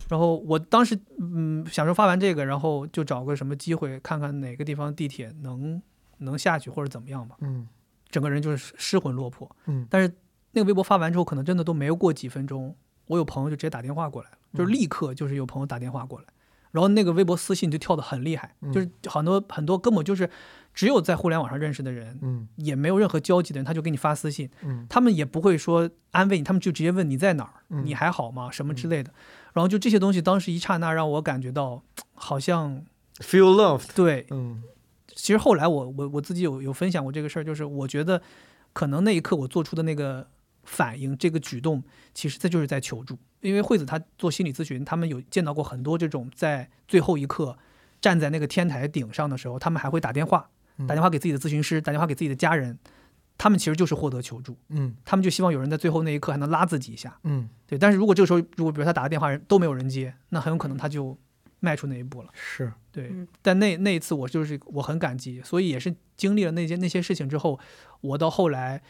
[0.09, 5.81] 然后我当时嗯想说发完这个，然后就找个什么机会看看哪个地方地铁能
[6.19, 7.37] 能下去或者怎么样吧。
[7.41, 7.67] 嗯
[8.09, 9.51] 整个人就是失魂落魄。
[9.67, 10.15] 嗯但是
[10.53, 12.75] 那个微博发完之后，可能真的都没有过几分钟，
[13.07, 16.27] 我有朋友就直接打电话过来了，就是立刻就是有朋友打电话过来，
[16.71, 20.31] 然后那个微博私信就跳得很厉害，嗯就是很多很多根本就是
[20.73, 29.13] 只有在互联网上认识的人，嗯也没有任何交集的人，他就给你发私信，嗯他们也不会说安慰你，他们就直接问你在哪儿，嗯你还好吗，什么之类的。
[29.57, 31.83] 然后就这些东西，当时一刹那让我感觉到，
[32.15, 32.85] 好像
[33.21, 34.63] ，feel loved，对，嗯。
[35.15, 38.21] 其实后来我我我自己有有分享过这个事儿，就是我觉得
[38.75, 40.29] 可能那一刻我做出的那个
[40.65, 41.83] 反应，这个举动，
[42.13, 43.19] 其实这就是在求助。
[43.41, 47.57] 因为惠子她做心理咨询，他们有见到过很多这种在最后一刻
[47.99, 50.87] 站在那个天台顶上的时候，他们还会打电话，嗯。
[50.87, 52.79] 打电话给自己的咨询师，打电话给自己的家人，
[53.39, 54.95] 他们其实就是获得求助，嗯。
[55.05, 57.19] 他们就希望有人在最后那一刻还能拉自己一下。
[57.25, 61.17] 嗯，对，但是如果这个时候，如果比如他打个电话都没有人接，那很有可能他就
[61.61, 62.29] 迈出那一步了。
[62.33, 63.27] 是，对，嗯。
[63.43, 67.59] 但那那一次我就是我很感激，所以也是经历了那些那些事情之后，
[68.01, 68.83] 我到后来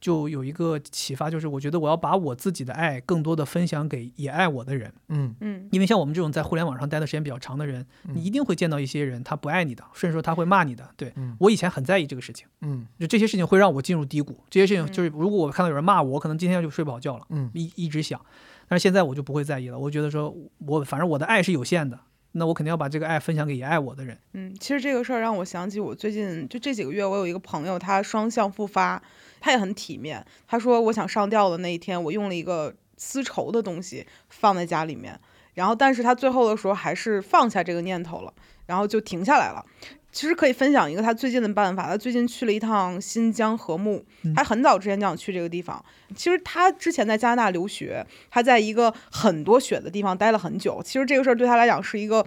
[0.00, 7.84] 就有一个启发，就是我觉得我要把我自己的爱更多的分享给也爱我的人，嗯嗯因为像我们这种在互联网上待的时间比较长的人，
[8.14, 10.88] 你一定会见到一些人他不爱你的，甚至说他会骂你的。
[10.96, 17.26] 对、嗯我以前很在意这个事情，嗯就这些事情会让我进入低谷，这些事情就是如果我看到有人骂我，我可能今天就睡不好觉了。
[17.30, 18.20] 嗯一一直想，
[18.68, 19.78] 但是现在我就不会在意了。
[19.78, 20.34] 我觉得说，
[20.66, 22.00] 我反正我的爱是有限的，
[22.32, 24.16] 那我肯定要把这个爱分享给也爱我的人。
[24.32, 29.02] 嗯，其实这个事儿让我想起我最近就这几个月，我有一个朋友，他双向复发，
[29.40, 30.24] 他也很体面。
[30.46, 35.18] 他说我想上吊的那一天，我用了一个丝绸的东西放在家里面，
[35.54, 38.32] 然后但是他最后的时候还是放下这个念头了，
[38.66, 39.64] 然后就停下来了。
[40.12, 45.84] 其实可以分享一个他最近的办法，他最近去了一趟新疆和木，他很早之前就想去这个地方。
[46.16, 50.82] 其实他之前在加拿大留学，他在一个很多雪的地方待了很久。
[50.84, 52.26] 其实这个事儿对他来讲是一个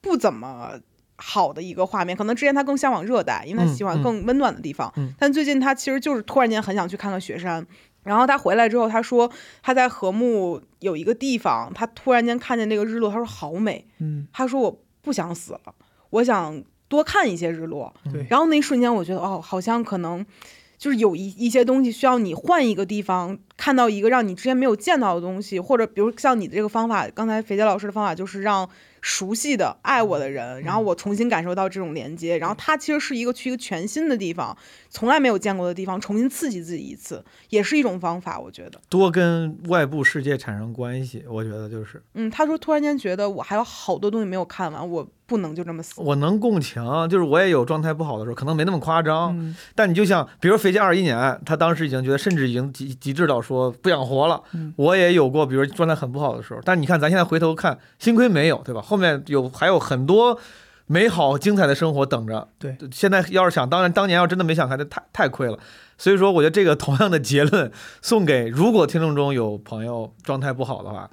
[0.00, 0.78] 不怎么
[1.16, 4.92] 好的一个画面，可能之前他更向往热带，因为他嗯喜欢嗯更温暖的地方。
[4.96, 7.66] 嗯但最近他其实就是突然间很想去看看雪山。
[8.02, 9.30] 然后他回来之后，他说
[9.62, 13.86] 他在禾木有一个地方，他突然间看见那个日落，他说好美。
[13.98, 15.60] 嗯，他说我不想死了，
[16.10, 17.94] 我想多看一些日落。
[18.12, 20.22] 对然后那一瞬间，我觉得哦，好像可能
[20.76, 28.68] 就是有一一些东西需要你换一个地方，看到一个让你之前没有见到的东西，或者比如像你的这个方法，刚才肥杰老师的方法就是让
[29.04, 34.56] 熟悉的爱我的人，然后我重新感受到这种连接，然后它其实是一个去一个全新的地方，
[34.88, 38.80] 从来没有见过的地方，重新刺激自己一次，也是一种方法，我觉得。
[38.88, 42.02] 多跟外部世界产生关系，我觉得就是。
[42.14, 46.00] 嗯，他说突然间觉得我还有好多东西没有看完，我不能就这么死。
[46.00, 54.42] 我能共情，就是我也有状态不好的时候，可能没那么夸张，嗯但你就像，比如肥姐二一年，他当时已经觉得，甚至已经极极致到说不想活了。
[54.52, 58.80] 嗯我也有过，比如状态很不好的时候，但你看咱现在回头看，幸亏没有，对吧？
[58.82, 60.38] 后面有还有很多
[60.86, 62.46] 美好精彩的生活等着。
[62.58, 65.58] 对，现在要是想，当然当年要真的没想开，那太太亏了。
[65.96, 67.70] 所以说，我觉得这个同样的结论
[68.02, 71.08] 送给如果听众中有朋友状态不好的话，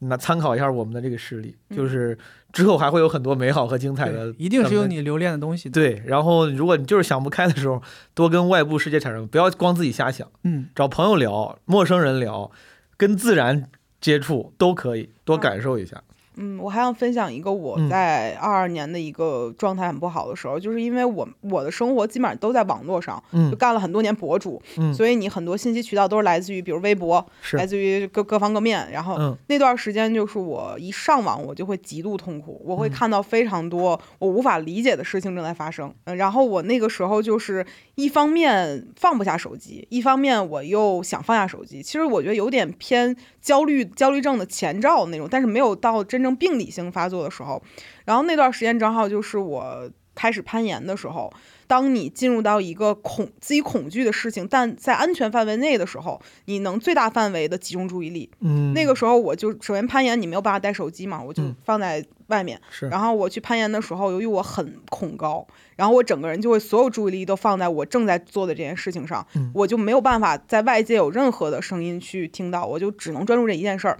[0.00, 2.16] 那参考一下我们的这个事例，就是
[2.56, 7.82] 之后还会有很多美好和精彩的，，一定是有你留恋的东西的。，对，然后如果你就是想不开的时候，
[8.14, 12.50] 多跟外部世界产生，不要光自己瞎想，嗯，找朋友聊，陌生人聊，
[12.96, 13.68] 跟自然
[14.00, 16.02] 接触都可以，多感受一下。
[16.36, 28.88] 嗯，我还想分享一个我嗯在二二年的一个状态很不好的时候，就是因为我我的生活基本上都在网络上，嗯就干了很多年博主，嗯所以你很多信息渠道都是来自于比如微博，是来自于各各方各面。
[28.92, 35.92] 然后嗯那段时间就是我一上网，我就会极度痛苦，我嗯会看到非常多我无法理解的事情正在发生。
[36.04, 37.64] 嗯，然后我那个时候就是
[37.94, 41.82] 一方面放不下手机，一方面我又想放下手机。
[41.82, 47.62] 其实我觉得有点偏焦虑焦虑症的前兆那种，但是没有到真正病理性发作的时候。
[48.04, 51.30] 然后那段时间正好就是我开始攀岩的时候，
[51.66, 58.30] 当你进入到一个恐自己恐惧的事情，但在安全范围内的时候，你能最大范围的集中注意力。
[58.40, 62.58] 嗯，那个时候我就首先攀岩，你没有办法带手机嘛，我就嗯放在外面。
[62.70, 65.46] 是然后我去攀岩的时候，由于我很恐高，
[65.76, 73.98] 然后我整个人就会所有注意力都放在我正在做的这件事情上，嗯我就没有办法在外界有任何的声音去听到，我就只能专注这一件事儿。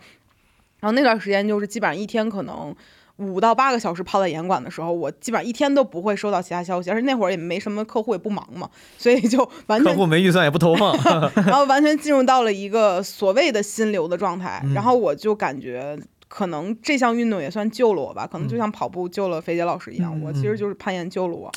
[0.86, 2.72] 然后那段时间就是基本上一天可能
[3.16, 10.96] 五到八个小时泡在严管的时候，我基本上一天都不会收到其他消息，而且那会儿也没什么客户，也不忙嘛，所以就完全客全户没预算也不投放，
[11.44, 21.50] 然后完全进入到了一个所谓的心流的状态，嗯然后我就感觉可能这项运动也算救了我吧，可能就嗯像跑步救了肥姐老师一样，嗯我其实就是攀岩救了我。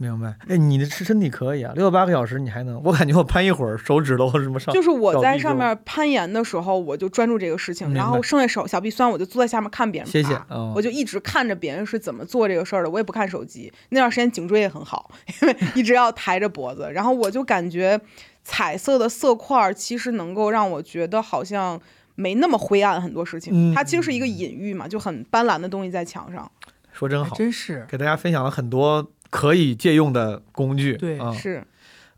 [0.00, 0.34] 明白？
[0.48, 10.10] 哎，你的身体可以啊，六到八个小时你还能，我感觉我攀一会儿手指头什么上，就是我在上面攀岩的时候，我就专注这个事情，然后剩下手小臂酸，我就坐在下面看别人爬。
[10.10, 13.70] 谢谢哦我就一直看着别人是怎么做这个事儿的，我也不看手机。
[13.90, 15.10] 那段时间颈椎也很好，
[15.42, 18.00] 因为一直要抬着脖子，然后我就感觉
[18.42, 21.78] 彩色的色块儿其实能够让我觉得好像
[22.14, 23.52] 没那么灰暗，很多事情。
[23.54, 26.50] 嗯它其实是一个隐喻嘛，就很斑斓的东西在墙上。
[26.92, 27.86] 说真好，真是。
[27.88, 30.94] 给大家分享了很多可以借用的工具。
[30.94, 31.64] 对啊，是，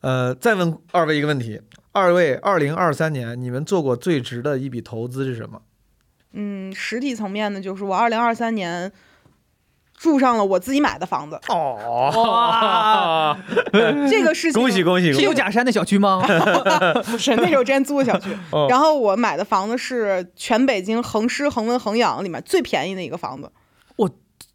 [0.01, 1.61] 呃，再问二位一个问题：
[1.93, 5.63] 二位，二零二三年你们做过最值的一笔投资是什么？
[6.33, 8.91] 嗯，实体层面呢，就是我二零二三年
[9.95, 13.37] 住上了我自己买的房子，哦，
[14.11, 15.13] 这个事情恭喜恭喜！
[15.13, 16.21] 是有假山的小区吗？
[17.05, 23.53] 不是那时候之前租的小区，哦然后我买的房子是全北京恒湿、恒温、恒养里面最便宜的一个房子，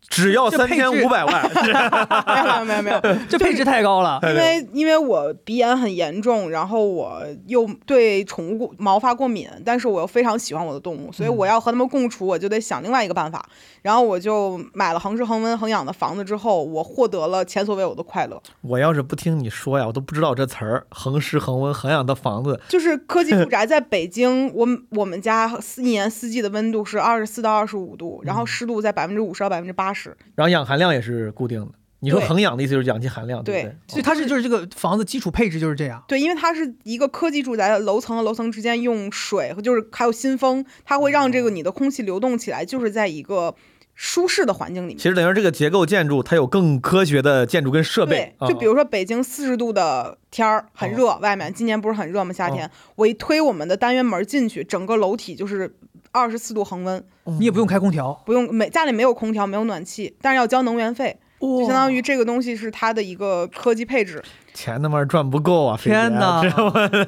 [0.10, 4.20] 只要三千五百万，没有没有没有没有， 这配置太高了。
[4.24, 13.46] 因为因为我鼻炎很严重，然后我又对宠物过毛发过敏，但是我又非常喜欢我的动物，所以我要和它们共处，我就得想另外一个办法。
[13.82, 20.86] 然后我就买了恒湿、恒温、恒养的房子之后，我获得了前所未有的快乐，我要是不听你说呀，我都不知道这词儿。
[20.90, 29.97] 恒湿、恒温、恒养的房子，就是科技住宅在北京，我我们家四一年四季的温度是二十四到二十五度，然后湿度在百分之五十到百分之八十。
[30.36, 31.72] 然后氧含量也是固定的。
[32.00, 33.76] 你说恒氧的意思就是氧气含量，对不对对？
[33.88, 36.04] 所以它是就是这个房子基础配置就是这样。
[36.08, 43.56] 对，因为它是一个科技住宅的楼层和楼层之间用水，就是还有新风，它会让这个你的空气流动起来，就是在一个
[43.96, 44.98] 舒适的环境里面。
[44.98, 52.32] 其实等于这个结构建筑，它有更科学的建筑跟设备对。，就比啊如说北京四十度的天儿很热，外面今年不是很热吗？
[52.32, 55.76] 夏天，我一推我们的单元门进去，整个楼体就是
[56.18, 64.24] 二十四度恒温，你也不用开空调，不用没家里没有空调，没有暖气，但是要交能源费，就相当于这个东西是它的一个科技配置。
[64.54, 65.80] 钱他妈赚不够啊！
[65.80, 66.42] 天哪？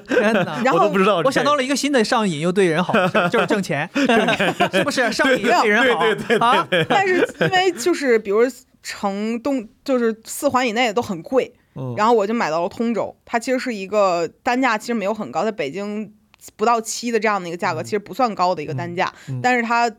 [0.07, 0.61] 天哪！
[0.63, 1.19] 然后我都不知道。
[1.25, 2.93] 我想到了一个新的上瘾又对人好
[3.29, 3.89] 就是挣钱，
[4.71, 5.11] 是不是？
[5.11, 6.67] 上瘾又对人好对对对对啊！
[6.87, 8.41] 但是因为就是比如
[8.83, 16.13] 城东就是四环以内的都很贵，嗯，然后我就买到了通州，它其实是一个单价其实没有很高，在北京
[16.55, 19.91] 不到七的这样的一个价格，其实不算高的一个单价，嗯但是它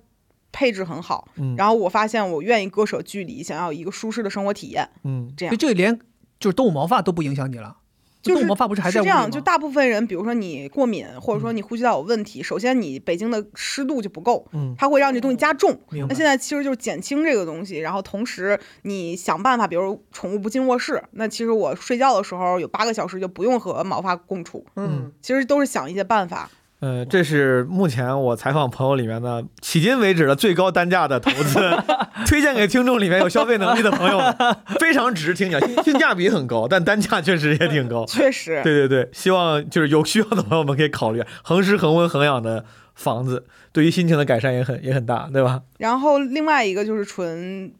[0.52, 1.28] 配置很好。
[1.36, 5.68] 嗯然后我发现我愿意割舍距离，想要一个舒适的生活体验，嗯这样就。
[5.68, 5.98] 这连
[6.38, 7.76] 就是动物毛发都不影响你了，
[8.22, 15.78] 就是动物毛发不是还在这样，就大部分人，比如说你过敏，或者说你呼吸道有问题，首先你北京的湿度就不够，嗯它会让这东西加重。
[16.08, 26.50] 那现在其实就是减轻这个东西，然后同时你想办法，比如宠物不进卧室，那其实我睡觉的时候有八个小时就不用和毛发共处，嗯其实都是想一些办法。
[26.80, 31.58] 呃，这是目前我采访朋友里面的迄今为止的最高单价的投资，
[32.26, 34.34] 推荐给听众里面有消费能力的朋友们，
[34.78, 38.04] 非常值，听讲性性价比很高，但单价确实也挺高。
[38.08, 42.64] 确实，对对对，希望就是有需要的朋友们可以考虑恒湿、恒温、恒氧的
[42.94, 45.60] 房子，对于心情的改善也很也很大，对吧？
[45.76, 47.70] 然后另外一个就是纯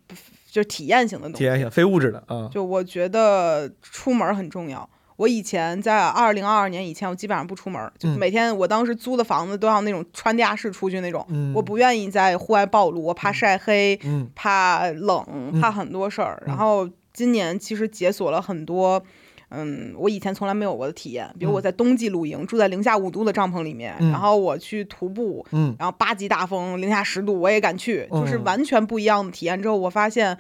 [0.51, 4.86] 就是体验型的东西，体验型非物质的啊，就我觉得出门很重要。
[5.21, 8.16] 我以前在二零二二年以前，我基本上不出门，就嗯。
[8.18, 11.53] 每天我当时租的房子都要那种穿地下室出去那种，嗯。
[11.55, 14.31] 我不愿意在户外暴露，我怕晒黑，嗯。
[14.35, 16.43] 怕冷，怕很多事儿。
[16.47, 19.03] 然后今年其实解锁了很多，
[19.51, 21.53] 嗯，我以前从来没有过的体验，比如嗯。
[21.53, 24.11] 我在冬季露营，住在零下五度的帐篷里面，嗯。
[24.11, 25.77] 然后我去徒步，嗯。
[25.79, 28.45] 然后八级大风，零下十度，我也敢去，就是嗯。
[28.45, 29.61] 完全不一样的体验。
[29.61, 30.39] 之后我发现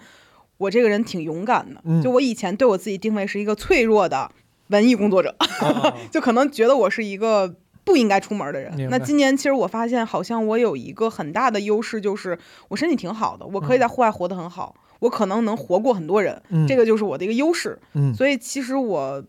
[0.56, 2.00] 我这个人挺勇敢的，嗯。
[2.00, 4.30] 就我以前对我自己定位是一个脆弱的
[4.70, 7.54] 文艺工作者，啊 就可能觉得我是一个
[7.84, 17.78] 不应该出门的人那今年其实我发现，好像我有一个很大的优势，就是我身体挺好的，我可以在户外活得很好，我可能能活过很多人，嗯这个就是我的一个优势。
[17.94, 19.22] 嗯所以其实我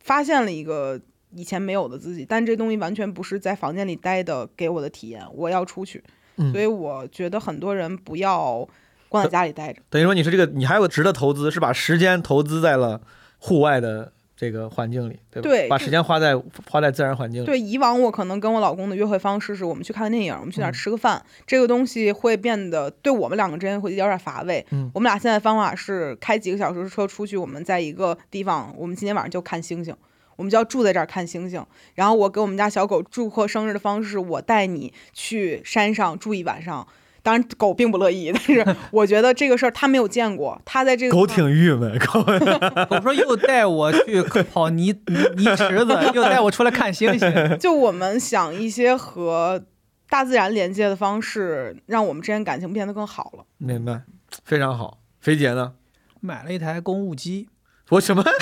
[0.00, 1.00] 发现了一个
[1.34, 6.02] 以前没有的自己，但这东西完全不是在房间里待的给我的体验，我要出去。
[6.38, 8.66] 嗯所以我觉得很多人不要
[9.08, 9.80] 光在家里待着。
[9.90, 13.00] 等于说你是这个，你还有个值得投资，是把时间投资在了
[13.38, 15.48] 户外的这个环境里，对吧？
[15.48, 16.36] 对把时间花在
[16.70, 17.46] 花在自然环境里。
[17.46, 24.64] 对，以往我可能跟我老公的约会方式是我们去看个电影，我们去哪吃个饭，这个东西会变得对我们两个之间会有点乏味。
[24.70, 29.96] 嗯我们俩现在方法是开几个小时车出去，我们在一个地方，我们今天晚上就看星星。
[30.36, 31.64] 我们就要住在这儿看星星，
[31.94, 36.86] 然后我给我们家小狗祝贺生日的方式是我带你去山上住一晚上。
[37.26, 42.22] 当然，狗并不乐意，但是 我觉得这个事儿它没有见过，他在这个狗挺郁闷，狗
[42.88, 47.28] 狗说又带我去跑泥泥泥池子，又带我出来看星星。
[47.58, 49.60] 就我们想一些和
[50.08, 53.44] 大自然连接的方式，让我们之间感情变得更好了。
[53.58, 54.02] 明白，
[54.44, 54.98] 非常好。
[55.18, 55.72] 肥姐呢？
[56.20, 57.48] 买了一台公务机，
[57.90, 58.30] 我什么这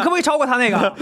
[0.00, 0.94] 可不可以超过他那个？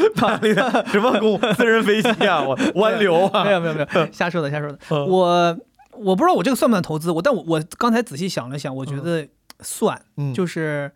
[0.90, 2.42] 什么公私人飞机啊？
[2.42, 3.44] 我 湾流啊？
[3.44, 4.78] 没有没有没有，瞎说的瞎说的。
[4.90, 5.56] 嗯我
[5.98, 9.26] 我不知道我这个算不算投资，我但我我刚才仔细想了想，我觉得
[9.60, 10.92] 算，嗯，就是呃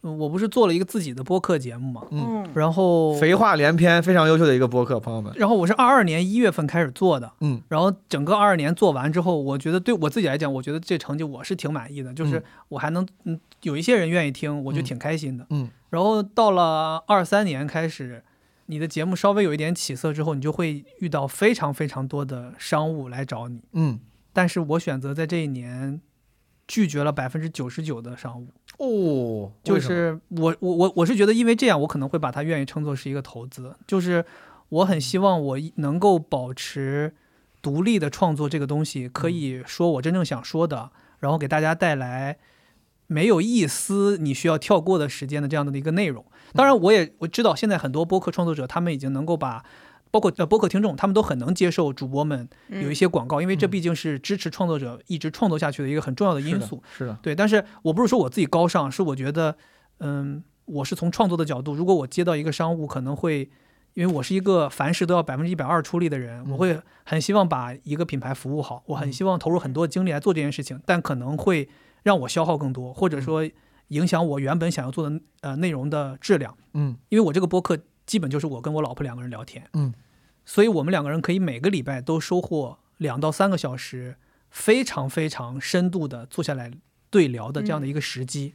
[0.00, 5.32] 我不是做了一个自己的播客节目嘛，嗯嗯，然后肥话连篇，非常优秀的一个播客，朋友们。
[5.36, 7.60] 然后我是二二年一月份开始做的，嗯。
[7.68, 12.42] 然后整个二二年做完之后，我觉得对我自己来讲，我觉得这成绩我是挺满意的，就是嗯。
[12.68, 15.46] 我还能嗯有一些人愿意听，我就嗯挺开心的。
[15.50, 15.68] 嗯。
[15.90, 18.22] 然后到了二三年开始，
[18.66, 23.98] 你的节目稍微有一点起色之后，你就会遇到非常非常多的商务来找你，嗯。
[24.32, 26.00] 但是我选择在这一年
[26.68, 28.46] 拒绝了百分之九十九的商务，
[28.76, 34.22] 哦，就是我我我我是觉得，因为这样，我可能会把它愿意称作是一个投资，就是
[34.68, 37.14] 我很希望我能够保持
[37.62, 40.90] 独立的创作这个东西，可以说我真正想说的，
[41.20, 42.36] 然后给大家带来
[43.06, 46.24] 没有一丝你需要跳过的时间的这样的一个内容。
[46.52, 49.64] 当然，我也我知道现在很多播客创作者他们已经能够把。
[50.10, 53.70] 包括呃播客听众，他们都很能接受主播们有一些广告，因为这嗯。
[53.70, 56.82] 毕竟是支持创作者一直创作下去的一个很重要的因素。
[56.96, 59.56] 是的，对，但是我不是说我自己高尚，是我觉得，
[59.98, 63.50] 嗯，我是从创作的角度，如果我接到一个商务，可能会，
[63.92, 71.68] 因为我是一个凡事都要百分之一百二出力的人，我会很希望把一个品牌服务好，我很希望投入很多精力来做这件事情，但可能会
[72.02, 73.48] 让我消耗更多，或者说
[73.88, 76.96] 影响我原本想要做的呃内容的质量，嗯。
[77.10, 77.78] 因为我这个播客
[78.08, 79.92] 基本就是我跟我老婆两个人聊天，嗯，
[80.46, 84.16] 所以我们两个人可以每个礼拜都收获两到三个小时，
[84.50, 86.72] 非常非常深度的坐下来
[87.10, 88.54] 对聊的这样的一个时机。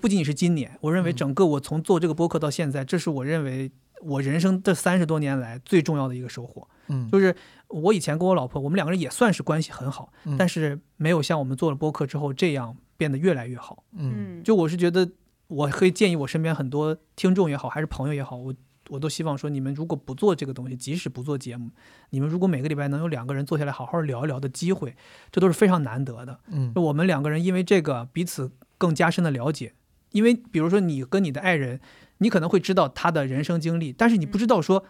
[0.00, 3.70] 不仅仅是今年，我认为整个我从做这个播客到现在，这是我认为
[4.00, 6.66] 我人生这三十多年来最重要的一个收获。
[6.86, 7.10] 嗯。
[7.10, 7.34] 就是
[7.68, 10.36] 我以前跟我老婆，我们两个人也算是关系很好，嗯。
[10.38, 13.84] 但是没有像我们做了播客之后这样变得越来越好。
[13.92, 14.38] 嗯。
[14.38, 15.10] 嗯，就我是觉得，
[15.48, 18.54] 我可以建议我身边很多听众也好，还是朋友也好，我
[18.88, 21.70] 我都希望说，你们如果不做这个东西，即使不做节目，
[22.10, 24.96] 你们如果每个礼拜能有两个人坐下来好好聊一聊的机会，
[25.30, 26.40] 这都是非常难得的。
[26.50, 29.74] 嗯我们两个人因为这个彼此更加深的了解，
[30.12, 31.80] 因为比如说你跟你的爱人，
[32.18, 34.84] 你可能会知道他的人生经历，但是你不知道说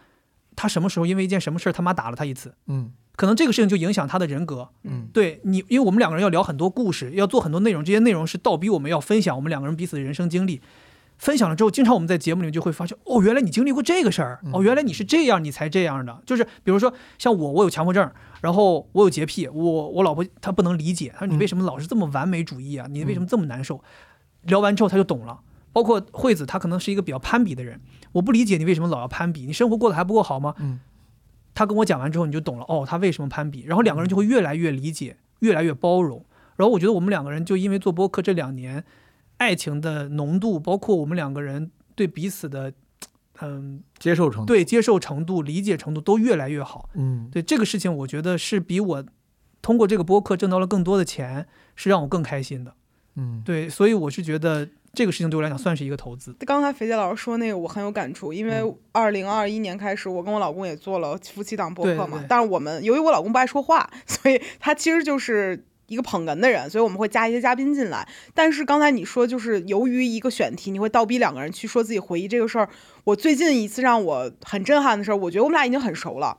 [0.55, 4.69] 他什么时候因为一件什么事儿他妈打了他一次，嗯可能这个事情就影响他的人格。
[4.83, 10.61] 嗯对你，因为我们两个人要聊很多故事，要做很多内容，这些内容是倒逼我们要分享我们两个人彼此的人生经历。
[11.19, 16.23] 分享了之后，经常我们在节目里面就会发现，哦，原来你经历过这个事儿，哦，原来你是这样，你才这样的。
[16.25, 18.09] 就是比如说像我，我有强迫症，
[18.41, 22.87] 然后我有洁癖，我我老婆她不能理解，她说你为什么老是这么完美主义啊？
[22.89, 23.83] 你为什么这么难受？
[24.43, 25.41] 聊完之后她就懂了。
[25.71, 27.79] 包括惠子，她可能是一个比较攀比的人，
[28.13, 30.55] 我不理解你为什么老要攀比，你生活过得还不够好吗？
[30.59, 30.79] 嗯
[31.53, 36.23] 她跟我讲完之后，你就懂了哦，她为什么攀比，然后两个人就会越来越理解，越来越包容。
[36.55, 38.83] 然后我觉得我们两个人就因为做播客这两年，
[39.39, 42.71] 爱情的浓度，包括我们两个人对彼此的，
[43.41, 46.89] 嗯，接受程度，对接受程度、理解程度都越来越好。
[46.93, 49.05] 嗯对这个事情，我觉得是比我
[49.61, 52.73] 通过这个播客挣到了更多的钱，是让我更开心的。
[53.15, 56.33] 嗯对，所以我是觉得这个事情对我来讲算是一个投资。
[56.45, 62.05] 刚才肥姐老师说那个我很有感触，因为嗯二零二一年开始，我跟我老公也做了夫妻档播客嘛。
[62.05, 68.07] 对对对但是我们由于我老公不爱说话，所以他其实就是一个捧哏的人，所以我们会加一些嘉宾进来。
[68.33, 72.69] 但是刚才你说，就是由于一个选题，你会倒逼两个人去说自己回忆这个事儿。
[73.03, 76.37] 我最近一次让我很震撼的事儿，我觉得我们俩已经很熟了。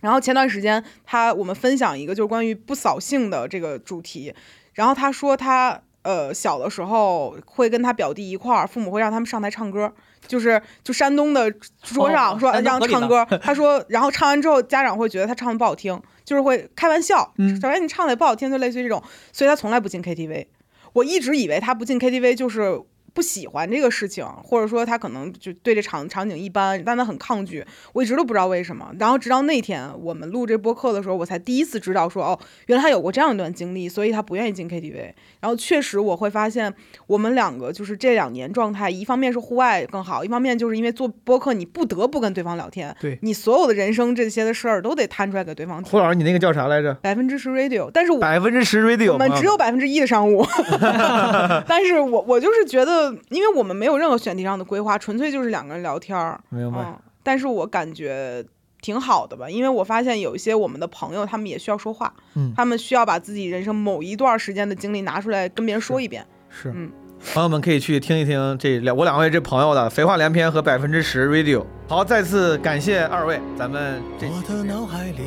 [0.00, 4.34] 然后前段时间他我们分享一个就是关于不扫兴的这个主题，
[4.74, 9.90] 然后他说他呃小的时候会跟他表弟一块儿，父母会让他们上台唱歌，
[10.26, 11.50] 就是就山东的
[11.82, 19.02] 桌上说让唱歌，他说然后唱完之后家长会觉得他唱的不好听，就是会开玩笑，嗯首先你唱的也不好听，就类似于这种，
[19.32, 20.46] 所以他从来不进 KTV。
[20.94, 22.80] 我一直以为他不进 KTV 就是
[23.14, 27.64] 不喜欢这个事情，或者说他可能就对这场场景一般，但他很抗拒。
[27.92, 28.92] 我一直都不知道为什么。
[28.98, 35.12] 然后直到那天我们录这播客的时候，我才第一次知道说哦，原来他有过这样一段经历，所以他不愿意进 KTV。
[35.40, 36.74] 然后确实我会发现
[37.06, 45.92] 我们两个就是这两年状态，一方面是户外更好，一方面就是因为做播客你不得不跟对方聊天，对你所有的人生这些的事儿都得摊出来给对方听。
[45.92, 46.92] 胡老师，你那个叫啥来着？
[46.94, 50.44] 百分之十 radio，但是我百分之十 radio，我们只有百分之一的商务
[51.68, 56.78] 但是我我就是觉得，因为我们没有任何选题上的规划，纯粹就是两个人聊天儿，明白。
[56.80, 58.44] 嗯，但是我感觉
[58.80, 62.52] 挺好的吧，因为我发现有一些我们的朋友，他们也需要说话，嗯。
[62.56, 66.90] 他们需要把自己人生某一段时间的经历拿出来跟别人说一遍，是，嗯。
[67.32, 71.64] 朋友们可以去听一听这两我两位这朋友的废话连篇和百分之十 radio。
[71.88, 75.22] 好，再次感谢二位，咱们这期我的脑海里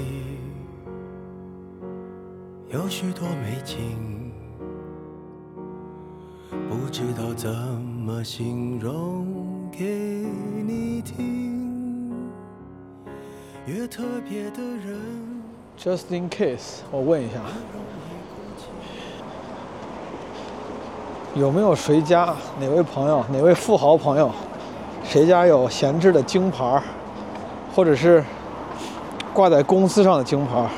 [2.69, 4.26] 有许多美景，
[6.87, 9.27] 不知道怎么形容
[9.69, 9.83] 给
[10.65, 12.09] 你听。
[13.65, 14.97] 越特别的人
[15.77, 17.41] ，Just in case，我问一下，
[21.35, 24.31] 有没有谁家哪位朋友、哪位富豪朋友，
[25.03, 26.81] 谁家有闲置的金牌儿，
[27.75, 28.23] 或者是
[29.33, 30.69] 挂在公司上的金牌儿？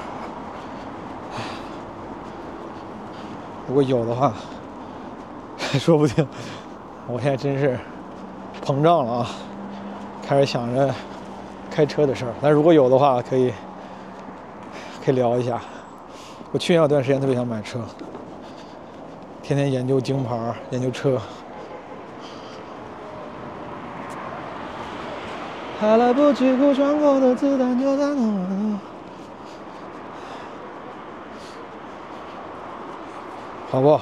[3.68, 4.34] 如果有的话，
[5.78, 6.28] 说不定
[7.08, 7.78] 我现在真是
[8.66, 9.28] 膨胀了啊，
[10.26, 10.94] 开始想着
[11.70, 12.34] 开车的事儿。
[12.42, 13.54] 但如果有的话，可以
[15.06, 15.62] 可以聊一下。
[16.52, 17.80] 我去年有段时间特别想买车，
[19.44, 20.36] 天天研究京牌，
[20.72, 21.20] 研究车。
[25.80, 28.80] 还来不及鼓穿过的子弹就在那。
[33.72, 34.00] 好不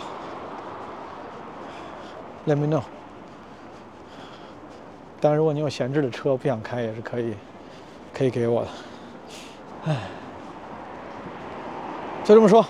[2.48, 2.82] ？Let me know。
[5.20, 7.34] 当然，如果你有闲置的车不想开，也是可以，
[8.14, 8.68] 可以给我的。
[9.86, 9.96] 唉，
[12.24, 12.66] 就这么说。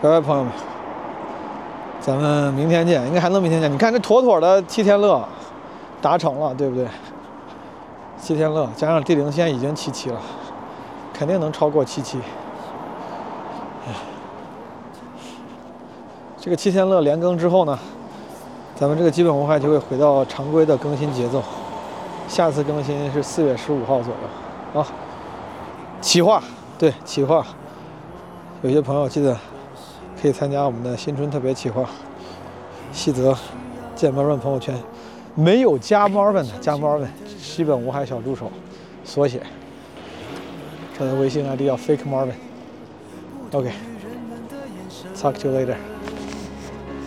[0.00, 0.52] 拜拜，朋友们，
[2.00, 3.72] 咱们明天见，应该还能明天见。
[3.72, 5.26] 你看这妥妥的七天乐
[6.00, 6.86] 达成了，对不对？
[8.18, 10.20] 七天乐加上地灵，现在已经七期了，
[11.12, 12.18] 肯定能超过七期。
[16.44, 17.78] 这个七天乐连更之后呢，
[18.74, 21.40] 咱们这个基本无害就会回到常规的更新节奏。
[22.26, 24.84] 下次更新是四月十五号左右啊。
[26.00, 26.42] 企划，
[26.76, 27.46] 对企划，
[28.62, 29.38] 有些朋友记得
[30.20, 31.88] 可以参加我们的新春特别企划。
[32.92, 33.38] 细则
[33.94, 34.76] 见 Marvin 朋友圈，
[35.36, 37.06] 没有加 Marvin 的加 Marvin，
[37.40, 38.50] 基本无害小助手，
[39.04, 39.40] 缩写。
[40.98, 42.34] 他的微信 ID 叫 Fake Marvin。
[43.52, 45.76] OK，talk、to you later。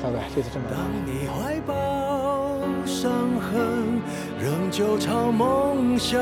[0.06, 0.70] 拜拜，这次真的。
[0.70, 4.00] 当你怀抱伤痕，
[4.40, 6.22] 仍旧朝梦想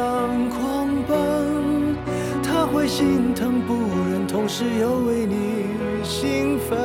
[0.50, 1.98] 狂奔，
[2.42, 3.74] 他会心疼不
[4.10, 5.66] 忍，同时又为你
[6.02, 6.80] 兴奋。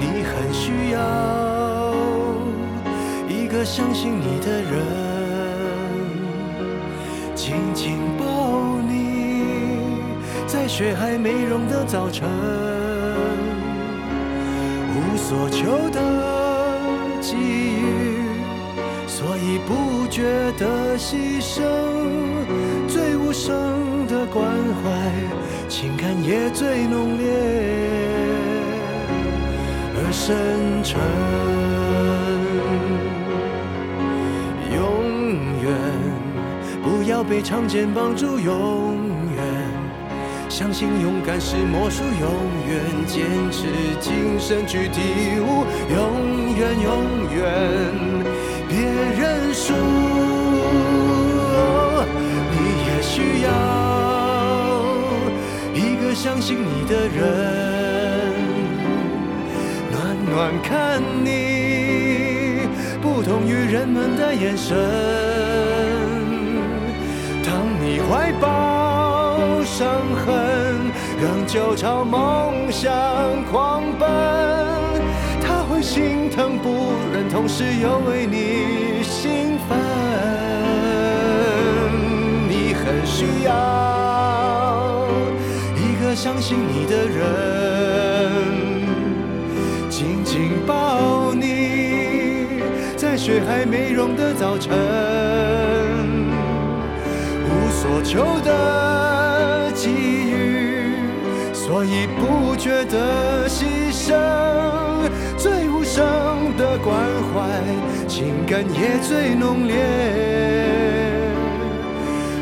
[0.00, 1.94] 你很需要
[3.28, 4.82] 一个相信你的人，
[7.34, 8.24] 紧紧抱
[8.88, 9.44] 你，
[10.46, 12.26] 在雪还没融的早晨。
[15.22, 16.00] 所求的
[17.22, 18.26] 给予，
[19.06, 20.24] 所以不觉
[20.58, 21.62] 得牺牲。
[22.88, 24.44] 最无声的关
[24.82, 24.90] 怀，
[25.68, 27.30] 情感也最浓烈
[29.94, 31.00] 而深沉。
[34.74, 34.80] 永
[35.62, 35.72] 远
[36.82, 39.01] 不要被长剑绑住，永。
[40.62, 42.30] 相信勇敢是魔术，永
[42.68, 43.66] 远坚持
[43.98, 47.02] 精神去体悟，永远永
[47.34, 47.42] 远
[48.68, 48.78] 别
[49.18, 49.74] 认输。
[52.52, 52.56] 你
[52.86, 53.50] 也需要
[55.74, 58.32] 一个相信你的人，
[59.90, 62.68] 暖暖看你，
[63.02, 65.51] 不同于人们的眼神。
[69.72, 72.92] 伤痕，仍旧朝梦想
[73.50, 74.06] 狂奔。
[75.40, 79.78] 他会心疼不忍，同时又为你兴奋。
[82.50, 85.06] 你很需要
[85.74, 87.22] 一个相信你的人。
[89.88, 92.60] 紧紧抱你，
[92.94, 94.70] 在雪还没融的早晨，
[97.46, 98.52] 无所求的，
[101.72, 104.12] 所以不觉得牺牲。
[105.38, 106.94] 最无声的关
[107.32, 107.48] 怀，
[108.06, 109.74] 情感也最浓烈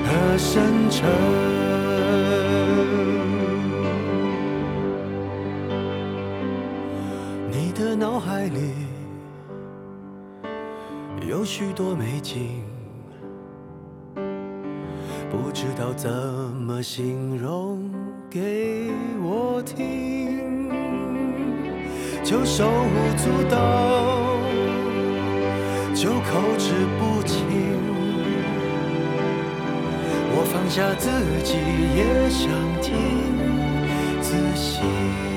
[0.04, 1.08] 而深沉。
[7.52, 8.74] 你的脑海里
[11.24, 12.64] 有许多美景，
[15.30, 16.10] 不知道怎
[16.80, 17.90] 的形容
[18.30, 18.90] 给
[19.22, 20.66] 我听，
[22.24, 23.58] 就手舞足蹈，
[25.94, 27.36] 就口齿不清。
[30.32, 31.10] 我放下自
[31.44, 31.58] 己，
[31.98, 32.48] 也想
[32.80, 32.88] 听
[34.22, 35.29] 仔细。